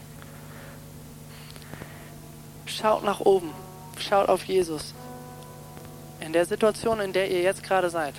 Schaut 2.67 3.03
nach 3.05 3.21
oben, 3.21 3.51
schaut 3.99 4.29
auf 4.29 4.45
Jesus. 4.45 4.95
In 6.21 6.33
der 6.33 6.47
Situation, 6.47 7.01
in 7.01 7.13
der 7.13 7.29
ihr 7.31 7.43
jetzt 7.43 7.65
gerade 7.65 7.91
seid. 7.91 8.15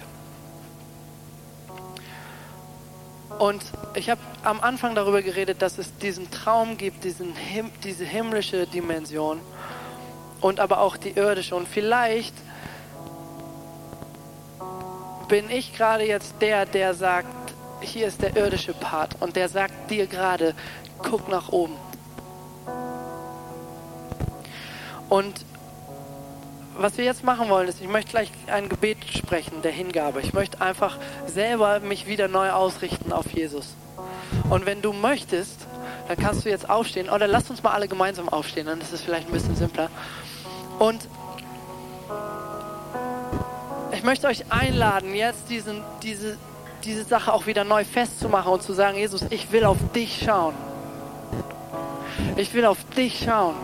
Und 3.39 3.63
ich 3.95 4.09
habe 4.09 4.21
am 4.43 4.59
Anfang 4.59 4.93
darüber 4.93 5.21
geredet, 5.21 5.61
dass 5.61 5.77
es 5.77 5.97
diesen 5.97 6.29
Traum 6.29 6.77
gibt, 6.77 7.03
diesen 7.03 7.33
Him 7.33 7.71
diese 7.83 8.03
himmlische 8.03 8.67
Dimension 8.67 9.39
und 10.41 10.59
aber 10.59 10.79
auch 10.81 10.97
die 10.97 11.11
irdische. 11.11 11.55
Und 11.55 11.67
vielleicht 11.67 12.35
bin 15.27 15.49
ich 15.49 15.75
gerade 15.75 16.05
jetzt 16.05 16.35
der, 16.41 16.65
der 16.65 16.93
sagt, 16.93 17.53
hier 17.81 18.07
ist 18.07 18.21
der 18.21 18.35
irdische 18.35 18.73
Part 18.73 19.15
und 19.19 19.35
der 19.35 19.49
sagt 19.49 19.89
dir 19.89 20.07
gerade, 20.07 20.53
guck 20.99 21.27
nach 21.27 21.49
oben. 21.49 21.75
Und 25.09 25.45
was 26.77 26.97
wir 26.97 27.05
jetzt 27.05 27.23
machen 27.23 27.49
wollen, 27.49 27.67
ist, 27.67 27.81
ich 27.81 27.87
möchte 27.87 28.11
gleich 28.11 28.31
ein 28.47 28.67
Gebet 28.67 28.97
sprechen 29.05 29.61
der 29.61 29.71
Hingabe. 29.71 30.21
Ich 30.21 30.33
möchte 30.33 30.59
einfach 30.61 30.97
selber 31.27 31.79
mich 31.79 32.07
wieder 32.07 32.27
neu 32.27 32.49
ausrichten 32.51 33.11
auf 33.11 33.31
Jesus. 33.31 33.75
Und 34.49 34.65
wenn 34.65 34.81
du 34.81 34.91
möchtest, 34.91 35.67
dann 36.07 36.17
kannst 36.17 36.45
du 36.45 36.49
jetzt 36.49 36.69
aufstehen. 36.69 37.09
Oder 37.09 37.27
lass 37.27 37.49
uns 37.49 37.61
mal 37.63 37.71
alle 37.71 37.87
gemeinsam 37.87 38.29
aufstehen, 38.29 38.65
dann 38.65 38.81
ist 38.81 38.91
es 38.91 39.01
vielleicht 39.01 39.27
ein 39.27 39.33
bisschen 39.33 39.55
simpler. 39.55 39.89
Und 40.79 41.07
ich 44.03 44.05
möchte 44.05 44.27
euch 44.27 44.43
einladen, 44.51 45.15
jetzt 45.15 45.49
diesen, 45.49 45.81
diese, 46.01 46.37
diese 46.83 47.05
Sache 47.05 47.31
auch 47.31 47.45
wieder 47.45 47.63
neu 47.63 47.85
festzumachen 47.85 48.51
und 48.51 48.61
zu 48.61 48.73
sagen, 48.73 48.97
Jesus, 48.97 49.21
ich 49.29 49.49
will 49.53 49.63
auf 49.63 49.77
dich 49.95 50.21
schauen. 50.25 50.53
Ich 52.35 52.53
will 52.53 52.65
auf 52.65 52.79
dich 52.97 53.23
schauen. 53.23 53.55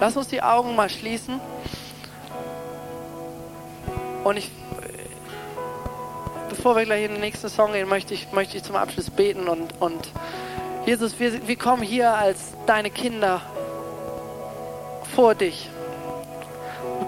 Lass 0.00 0.16
uns 0.16 0.28
die 0.28 0.42
Augen 0.42 0.74
mal 0.74 0.88
schließen. 0.88 1.38
Und 4.24 4.38
ich, 4.38 4.50
bevor 6.48 6.76
wir 6.76 6.86
gleich 6.86 7.04
in 7.04 7.12
den 7.12 7.20
nächsten 7.20 7.50
Song 7.50 7.74
gehen, 7.74 7.90
möchte 7.90 8.14
ich, 8.14 8.32
möchte 8.32 8.56
ich 8.56 8.62
zum 8.62 8.76
Abschluss 8.76 9.10
beten 9.10 9.48
und, 9.48 9.82
und 9.82 10.08
Jesus, 10.86 11.20
wir, 11.20 11.46
wir 11.46 11.56
kommen 11.56 11.82
hier 11.82 12.14
als 12.14 12.54
deine 12.64 12.88
Kinder 12.88 13.42
vor 15.14 15.34
dich. 15.34 15.68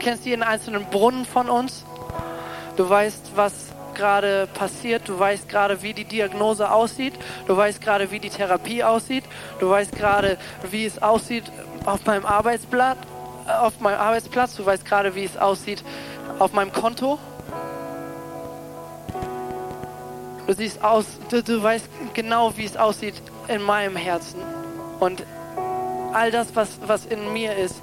Du 0.01 0.07
kennst 0.07 0.25
jeden 0.25 0.43
einzelnen 0.43 0.87
Brunnen 0.87 1.27
von 1.27 1.51
uns. 1.51 1.85
Du 2.79 2.89
weißt, 2.89 3.33
was 3.35 3.53
gerade 3.93 4.49
passiert. 4.55 5.07
Du 5.07 5.19
weißt 5.19 5.47
gerade, 5.47 5.83
wie 5.83 5.93
die 5.93 6.07
Diagnose 6.07 6.73
aussieht. 6.73 7.13
Du 7.47 7.55
weißt 7.55 7.83
gerade, 7.83 8.11
wie 8.11 8.19
die 8.19 8.31
Therapie 8.31 8.83
aussieht. 8.83 9.25
Du 9.59 9.69
weißt 9.69 9.95
gerade, 9.95 10.39
wie 10.71 10.87
es 10.87 11.03
aussieht 11.03 11.45
auf 11.85 12.07
meinem 12.07 12.25
Arbeitsplatz. 12.25 12.97
Äh, 13.47 13.53
auf 13.53 13.79
meinem 13.81 14.01
Arbeitsplatz. 14.01 14.57
Du 14.57 14.65
weißt 14.65 14.87
gerade, 14.87 15.15
wie 15.15 15.25
es 15.25 15.37
aussieht 15.37 15.85
auf 16.39 16.55
meinem 16.55 16.73
Konto. 16.73 17.19
Du 20.47 20.55
siehst 20.55 20.83
aus, 20.83 21.05
du, 21.29 21.43
du 21.43 21.63
weißt 21.63 21.91
genau, 22.15 22.57
wie 22.57 22.65
es 22.65 22.79
aussieht 22.79 23.21
in 23.49 23.61
meinem 23.61 23.97
Herzen. 23.97 24.41
Und 24.99 25.25
all 26.15 26.31
das, 26.31 26.57
was, 26.57 26.81
was 26.87 27.05
in 27.05 27.35
mir 27.35 27.55
ist, 27.55 27.83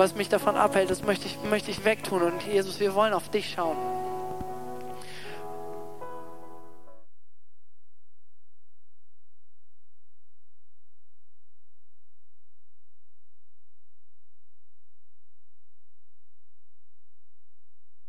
was 0.00 0.14
mich 0.14 0.30
davon 0.30 0.56
abhält, 0.56 0.90
das 0.90 1.04
möchte 1.04 1.26
ich, 1.26 1.36
möchte 1.50 1.70
ich 1.70 1.84
wegtun. 1.84 2.22
Und 2.22 2.42
Jesus, 2.42 2.80
wir 2.80 2.94
wollen 2.94 3.12
auf 3.12 3.28
dich 3.28 3.52
schauen. 3.54 3.76